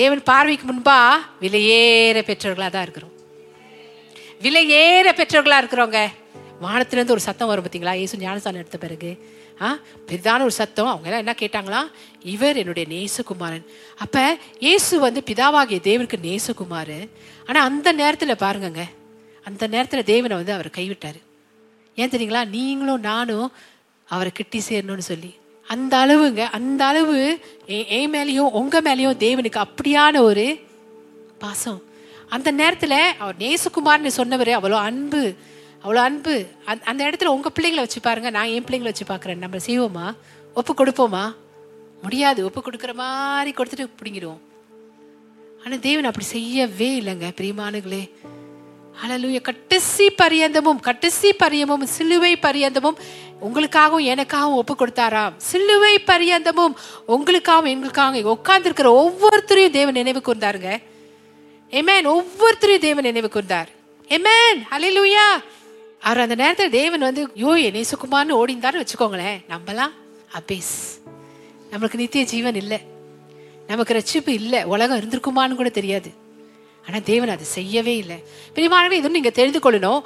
தேவன் 0.00 0.22
பார்வைக்கு 0.30 0.66
முன்பா 0.70 0.98
விலையேற 1.42 2.18
பெற்றவர்களாக 2.30 2.70
தான் 2.70 2.86
இருக்கிறோம். 2.86 3.12
விலையேற 4.44 5.08
பெற்றவர்களாக 5.20 5.62
இருக்கிறோங்க. 5.62 6.00
வானத்திலேருந்து 6.64 7.16
ஒரு 7.16 7.28
சத்தம் 7.28 7.50
வரும் 7.50 7.64
பார்த்தீங்களா 7.64 7.94
ஏசு 8.04 8.18
ஞானஸ்தானம் 8.18 8.62
எடுத்த 8.62 8.78
பிறகு. 8.78 9.12
ஆ 9.62 9.78
பெரிதான 10.06 10.40
ஒரு 10.40 10.50
சத்தம். 10.50 10.86
அவங்க 10.86 11.08
எல்லாம் 11.10 11.24
என்ன 11.24 11.34
கேட்டாங்களா? 11.38 11.80
இவர் 12.26 12.56
என்னுடைய 12.56 12.88
நேசகுமாரன். 12.94 13.66
அப்ப 13.98 14.38
இயேசு 14.58 15.00
வந்து 15.00 15.22
பிதாவாகிய 15.26 15.78
தேவனுக்கு 15.88 16.16
நேசகுமார். 16.22 16.96
ஆனா 17.46 17.60
அந்த 17.64 17.92
நேரத்துல 17.92 18.34
பாருங்கங்க. 18.44 18.82
அந்த 19.44 19.68
நேரத்துல 19.68 20.02
தேவனை 20.02 20.36
வந்து 20.36 20.52
அவர் 20.52 20.70
கைவிட்டாரு. 20.76 21.20
ஏன் 21.94 22.08
தெரியுங்களா? 22.08 22.48
நீங்களும் 22.48 23.00
நானும் 23.00 23.52
அவரை 24.06 24.32
கிட்டி 24.34 24.60
சேரணும்னு 24.68 25.06
சொல்லி. 25.10 25.34
அந்த 25.66 25.96
அளவுங்க 25.96 26.40
அந்த 26.50 26.84
அளவு 26.84 27.40
என் 27.66 28.12
மேலேயும் 28.12 28.50
உங்க 28.60 28.82
மேலேயும் 28.82 29.20
தேவனுக்கு 29.24 29.64
அப்படியான 29.64 30.20
ஒரு 30.20 30.60
பாசம். 31.38 31.82
அந்த 32.28 32.52
நேரத்துல 32.52 32.94
அவர் 33.18 33.34
நேசகுமார்னு 33.38 34.06
சொன்னவர் 34.06 34.48
அவ்வளோ 34.48 34.78
அன்பு. 34.88 35.34
அவ்வளோ 35.84 35.94
அன்பு. 35.94 36.46
அந்த- 36.64 36.84
அந்த 36.84 37.04
இடத்துல 37.04 37.24
உங்கள் 37.24 37.52
பிள்ளைங்களை 37.60 37.74
வச்சு 37.74 38.00
பாருங்க. 38.00 38.30
நான் 38.30 38.46
என் 38.46 38.64
பிள்ளைங்களை 38.64 38.92
வச்சு 39.04 39.04
பார்க்குறேன் 39.04 39.36
நம்ம 39.36 39.56
செய்வோமா? 39.66 40.14
ஒப்பு 40.54 40.84
கொடுப்போமா? 40.84 41.34
முடியாது. 42.02 42.44
ஒப்பு 42.44 42.60
கொடுக்குற 42.60 42.94
மாதிரி 42.94 43.50
கொடுத்துட்டு 43.50 43.88
பிடிங்கிடுவோம். 44.02 44.38
ஆனால் 45.64 45.78
தேவன் 45.78 46.04
அப்படி 46.04 46.26
செய்யவே 46.26 47.00
இல்லைங்க 47.00 47.30
பிரியமானுகளே 47.36 48.10
ஹalleluya 49.02 49.40
கடைசி 49.40 50.10
பரியந்தமும் 50.10 50.80
கடைசி 50.80 51.32
பரியமும் 51.32 51.82
சிலுவை 51.82 52.36
பரியந்தமும் 52.36 52.96
உங்களுக்காகவும் 53.42 54.04
எனக்காகவும் 54.04 54.54
ஒப்பு 54.54 54.76
கொடுத்தாராம். 54.78 55.32
சிலுவை 55.36 55.98
பரியந்தமும் 55.98 56.74
உங்களுக்காகவும் 57.08 57.76
எங்களுக்காகவும் 57.76 58.36
உட்கார்ந்துருக்கிற 58.36 58.86
ஒவ்வொருத்தரையும் 58.86 59.70
தேவன் 59.70 59.94
நினைவு 59.94 60.22
கூர்ந்தாருங்க. 60.24 60.82
எமேன் 61.70 62.06
ஒவ்வொருத்தரையும் 62.06 62.78
தேவன் 62.78 63.04
நினைவு 63.04 63.30
கூர்ந்தார். 63.32 63.66
எமேன் 64.08 64.62
அலிலுயா 64.70 65.42
அவர் 66.06 66.22
அந்த 66.24 66.34
நேரத்தில் 66.40 66.76
தேவன் 66.80 67.06
வந்து 67.08 67.22
யோ 67.42 67.50
என்னை 67.66 67.82
ஓடிந்தான்னு 68.38 68.82
வச்சுக்கோங்களேன். 68.82 69.38
நம்மலாம் 69.52 69.92
அபேஸ் 70.38 70.74
நம்மளுக்கு 71.70 72.00
நித்திய 72.00 72.24
ஜீவன் 72.32 72.58
இல்லை. 72.62 72.78
நமக்கு 73.70 73.96
ரட்சிப்பு 73.98 74.32
இல்லை. 74.40 74.60
உலகம் 74.74 74.98
இருந்திருக்குமான்னு 75.00 75.58
கூட 75.60 75.70
தெரியாது. 75.78 76.10
ஆனால் 76.86 77.04
தேவன் 77.10 77.32
அதை 77.34 77.46
செய்யவே 77.58 77.94
இல்லை. 78.02 78.16
பிரிமானவே 78.54 78.96
இதுவும் 79.00 79.18
நீங்கள் 79.18 79.36
தெரிந்து 79.38 79.60
கொள்ளணும். 79.64 80.00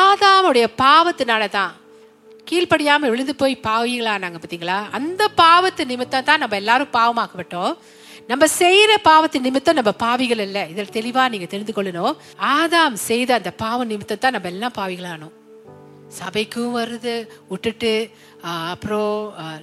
ஆதாமுடைய 0.00 0.66
பாவத்தினால 0.82 1.48
தான் 1.56 1.72
கீழ்ப்படியாமல் 2.50 3.12
விழுந்து 3.12 3.34
போய் 3.42 3.54
பாவீங்களா 3.68 4.14
நாங்கள் 4.22 4.42
பார்த்தீங்களா 4.42 4.78
அந்த 4.98 5.22
பாவத்து 5.42 5.84
நிமித்தம் 5.90 6.28
தான் 6.30 6.42
நம்ம 6.42 6.56
எல்லாரும் 6.62 6.94
பாவமாக்கப்பட்டோம். 6.98 7.74
நம்ம 8.28 8.44
செய்யற 8.58 8.92
பாவத்தின் 9.08 9.46
நிமித்தம் 9.46 9.78
நம்ம 9.78 9.92
பாவிகள் 10.02 10.42
இல்ல. 10.44 10.58
இதில் 10.72 10.94
தெளிவா 10.98 11.24
நீங்க 11.32 11.46
தெரிந்து 11.46 11.72
கொள்ளணும். 11.76 12.14
ஆதாம் 12.56 12.96
செய்த 13.08 13.30
அந்த 13.38 13.50
பாவ 13.62 13.84
நிமித்தம் 13.90 14.22
தான் 14.22 14.36
நம்ம 14.36 14.50
எல்லாம் 14.54 14.76
பாவிகளானோம். 14.78 15.34
சபைக்கும் 16.20 16.74
வருது 16.78 17.12
விட்டுட்டு 17.50 17.92
அப்புறம் 18.72 19.12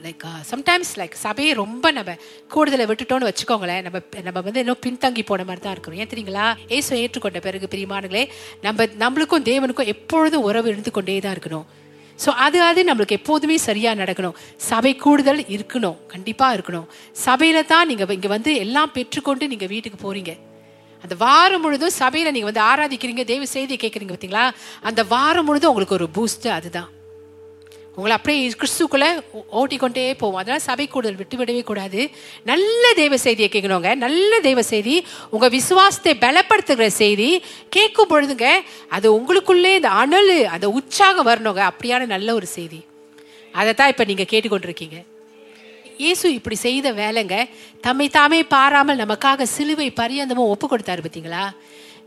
லைக் 0.06 0.24
சம்டைம்ஸ் 0.52 0.94
லைக் 1.00 1.16
சபையை 1.26 1.52
ரொம்ப 1.64 1.92
நம்ம 1.98 2.16
கூடுதலை 2.54 2.86
விட்டுட்டோம்னு 2.90 3.30
வச்சுக்கோங்களேன். 3.30 3.84
நம்ம 3.88 4.00
நம்ம 4.28 4.40
வந்து 4.48 4.64
இன்னும் 4.64 4.84
பின்தங்கி 4.86 5.24
போன 5.26 5.44
மாதிரி 5.50 5.64
தான் 5.66 5.76
இருக்கிறோம். 5.76 6.00
ஏன் 6.04 6.12
தெரியுங்களா? 6.14 6.48
ஏசு 6.78 7.02
ஏற்றுக்கொண்ட 7.04 7.42
பிறகு 7.48 7.68
பிரியமானங்களே 7.74 8.24
நம்ம 8.66 8.90
நம்மளுக்கும் 9.04 9.48
தேவனுக்கும் 9.52 9.94
எப்பொழுதும் 9.96 10.48
உறவு 10.50 10.70
இருந்து 10.74 10.92
கொண்டே 10.92 11.20
தான் 11.26 11.38
இருக்கணும். 11.38 11.68
ஸோ 12.24 12.30
அது 12.46 12.60
அது 12.70 12.82
நம்மளுக்கு 12.90 13.18
எப்போதுமே 13.20 13.58
சரியாக 13.68 14.00
நடக்கணும். 14.02 14.38
சபை 14.70 14.94
கூடுதல் 15.04 15.42
இருக்கணும். 15.56 15.98
கண்டிப்பாக 16.14 16.56
இருக்கணும். 16.58 16.88
சபையில் 17.26 17.70
தான் 17.74 17.90
நீங்கள் 17.92 18.16
இங்கே 18.18 18.32
வந்து 18.36 18.54
எல்லாம் 18.64 18.94
பெற்றுக்கொண்டு 18.98 19.52
நீங்கள் 19.54 19.72
வீட்டுக்கு 19.74 20.00
போகிறீங்க 20.06 20.34
அந்த 21.04 21.16
வாரம் 21.26 21.64
முழுதும் 21.66 21.98
சபையில் 22.02 22.34
நீங்கள் 22.34 22.50
வந்து 22.50 22.66
ஆராதிக்கிறீங்க 22.70 23.24
தெய்வ 23.30 23.46
செய்தியை 23.56 23.78
கேட்குறீங்க 23.84 24.14
பார்த்தீங்களா 24.16 24.48
அந்த 24.90 25.04
வாரம் 25.14 25.48
முழுதும் 25.50 25.72
உங்களுக்கு 25.72 25.98
ஒரு 26.00 26.08
பூஸ்ட் 26.18 26.48
அதுதான். 26.58 26.90
உங்களை 27.96 28.16
அப்படியே 28.16 28.52
கிறிஸ்துக்குள்ளே 28.52 29.08
ஓ- 29.32 29.46
ஓட்டிக்கொண்டே 29.52 30.14
போவோம். 30.14 30.36
அதனால் 30.36 30.60
சபை 30.60 30.88
கூடுதல் 30.88 31.16
விட்டு 31.16 31.38
விடவே 31.38 31.64
கூடாது. 31.64 32.02
நல்ல 32.44 32.94
தெய்வ 32.96 33.18
செய்தியை 33.18 33.50
கேட்கணுங்க 33.54 33.96
நல்ல 33.96 34.40
தெய்வ 34.40 34.62
செய்தி 34.64 34.96
உங்கள் 35.30 35.50
விசுவாசத்தை 35.50 36.18
பலப்படுத்துகிற 36.22 36.88
செய்தி 36.88 37.30
கேட்கும் 37.70 38.10
பொழுதுங்க 38.10 38.48
அது 38.90 39.08
உங்களுக்குள்ளே 39.18 39.76
இந்த 39.76 39.90
அனல் 39.90 40.46
அந்த 40.46 40.70
உற்சாகம் 40.70 41.28
வரணுங்க. 41.28 41.72
அப்படியான 41.72 42.06
நல்ல 42.06 42.34
ஒரு 42.34 42.46
செய்தி. 42.48 42.80
அதை 43.54 43.74
தான் 43.74 43.88
இப்போ 43.88 44.04
நீங்கள் 44.04 44.32
கேட்டுக்கொண்டிருக்கீங்க. 44.32 45.00
இயேசு 45.98 46.34
இப்படி 46.34 46.56
செய்த 46.56 46.94
வேலைங்க 46.94 47.36
தம்மை 47.82 48.10
தாமே 48.10 48.44
பாராமல் 48.44 48.98
நமக்காக 48.98 49.44
சிலுவை 49.44 49.92
பரியந்தமும் 49.92 50.48
ஒப்பு 50.48 50.68
கொடுத்தாரு 50.68 51.02
பார்த்தீங்களா 51.02 51.44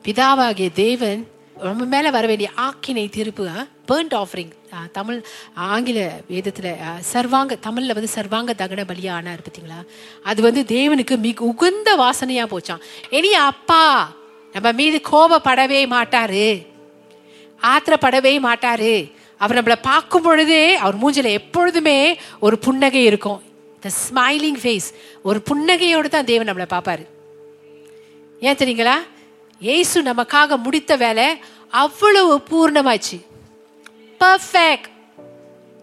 பிதாவாகிய 0.05 0.73
தேவன் 0.73 1.21
நம்ம 1.63 1.85
மேலே 1.85 2.11
வர 2.11 2.27
வேண்டிய 2.27 2.51
ஆக்கினை 2.57 3.09
திருப்பு 3.17 3.45
பேர்ன்ட் 3.89 4.15
ஆஃபரிங் 4.15 4.53
தமிழ் 4.99 5.19
ஆங்கில 5.55 5.99
வேதத்தில் 6.29 6.71
சர்வாங்க 7.13 7.59
தமிழில் 7.67 7.97
வந்து 7.99 8.11
சர்வாங்க 8.15 8.53
தகன 8.63 8.85
பலியா 8.91 9.13
ஆனார் 9.19 9.43
பார்த்தீங்களா? 9.47 9.81
அது 10.23 10.43
வந்து 10.43 10.63
தேவனுக்கு 10.77 11.17
மிக 11.27 11.45
உகந்த 11.45 11.97
வாசனையாக 11.97 12.53
போச்சான் 12.53 12.85
இனி 13.11 13.33
அப்பா 13.51 13.83
நம்ம 14.53 14.73
மீது 14.73 15.01
கோபப்படவே 15.13 15.81
மாட்டாரு. 15.95 16.47
ஆத்திரப்படவே 17.73 18.35
மாட்டாரு. 18.49 18.95
அவர் 19.39 19.59
நம்மளை 19.59 19.77
பார்க்கும் 19.83 20.23
பொழுதே 20.23 20.77
அவர் 20.77 21.01
மூஞ்சில் 21.03 21.37
எப்பொழுதுமே 21.41 21.99
ஒரு 22.41 22.59
புன்னகை 22.59 23.05
இருக்கும். 23.05 23.41
த 23.81 23.91
ஸ்மைலிங் 24.03 24.61
ஃபேஸ் 24.63 24.89
ஒரு 25.23 25.39
புன்னகையோடு 25.51 26.09
தான் 26.09 26.31
தேவன் 26.31 26.49
நம்மளை 26.51 26.67
பார்ப்பாரு. 26.75 27.05
ஏன் 28.41 28.61
தெரியுங்களா? 28.61 28.97
ஏசு 29.61 30.03
நமக்காக 30.03 30.57
முடித்த 30.63 30.97
வேலை 30.97 31.27
அவ்வளவு 31.83 32.33
பூர்ணமாச்சு. 32.51 33.19
பர்ஃபெக்ட் 34.21 34.93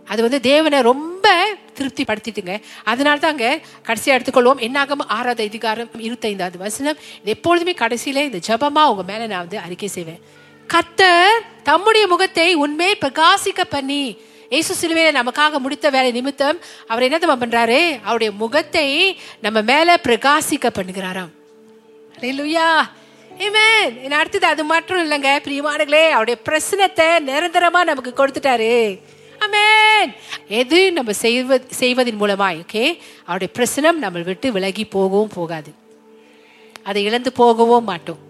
அது 0.05 0.21
வந்து 0.21 0.39
தேவனை 0.39 0.81
ரொம்ப 0.81 1.47
திருப்திப்படுத்திட்டுங்க. 1.77 2.61
அதனால 2.83 3.19
தாங்க 3.19 3.59
கடைசியா 3.85 4.05
எடுத்துக்கொள்வோம். 4.05 4.59
என்னாகும்? 4.59 4.99
ஆறாவது 4.99 5.43
அதிகாரம் 5.43 5.89
இருபத்தைந்தாவது 5.97 6.57
வசனம். 6.57 6.97
எப்பொழுதுமே 7.23 7.71
கடைசியில 7.71 8.31
இந்த 8.31 8.39
ஜபமா 8.47 8.85
உங்க 8.85 9.03
மேல 9.07 9.27
நான் 9.27 9.39
வந்து 9.39 9.59
அறிக்கை 9.59 9.87
செய்வேன். 9.87 10.19
கத்தர் 10.67 11.39
தம்முடைய 11.63 12.07
முகத்தை 12.07 12.53
உண்மையை 12.53 12.97
பிரகாசிக்க 13.01 13.63
பண்ணி 13.69 14.17
ஏசு 14.49 14.87
சிலுவையில 14.87 15.15
நமக்காக 15.15 15.57
முடித்த 15.57 15.89
வேலை 15.89 16.11
நிமித்தம் 16.11 16.59
அவர் 16.87 17.03
என்ன 17.03 17.17
தெரியுமா 17.17 17.45
பண்றாரு? 17.45 17.99
அவருடைய 18.01 18.33
முகத்தை 18.33 19.19
நம்ம 19.41 19.61
மேல 19.61 19.99
பிரகாசிக்க 20.03 20.69
பண்ணுகிறாராம். 20.69 21.29
ஹalleluya 22.19 22.83
அடுத்தது 24.19 24.47
அது 24.53 24.63
மட்டும் 24.71 25.01
இல்லைங்க. 25.03 25.29
பிரியமானங்களே 25.45 26.03
அவருடைய 26.15 26.37
பிரச்சனத்தை 26.49 27.07
நிரந்தரமா 27.29 27.81
நமக்கு 27.89 28.11
கொடுத்துட்டாரு. 28.17 28.73
அமேன் 29.43 30.09
எது 30.61 30.79
நம்ம 30.97 31.13
செய்வது 31.25 31.67
செய்வதன் 31.81 32.21
மூலமாய் 32.21 32.59
ஓகே 32.63 32.83
அவருடைய 33.29 33.51
பிரசனம் 33.57 34.03
நம்ம 34.05 34.19
விட்டு 34.31 34.51
விலகி 34.51 34.85
போகவும் 34.85 35.35
போகாது. 35.37 35.71
அதை 36.83 37.03
இழந்து 37.03 37.31
போகவும் 37.39 37.87
மாட்டோம். 37.91 38.21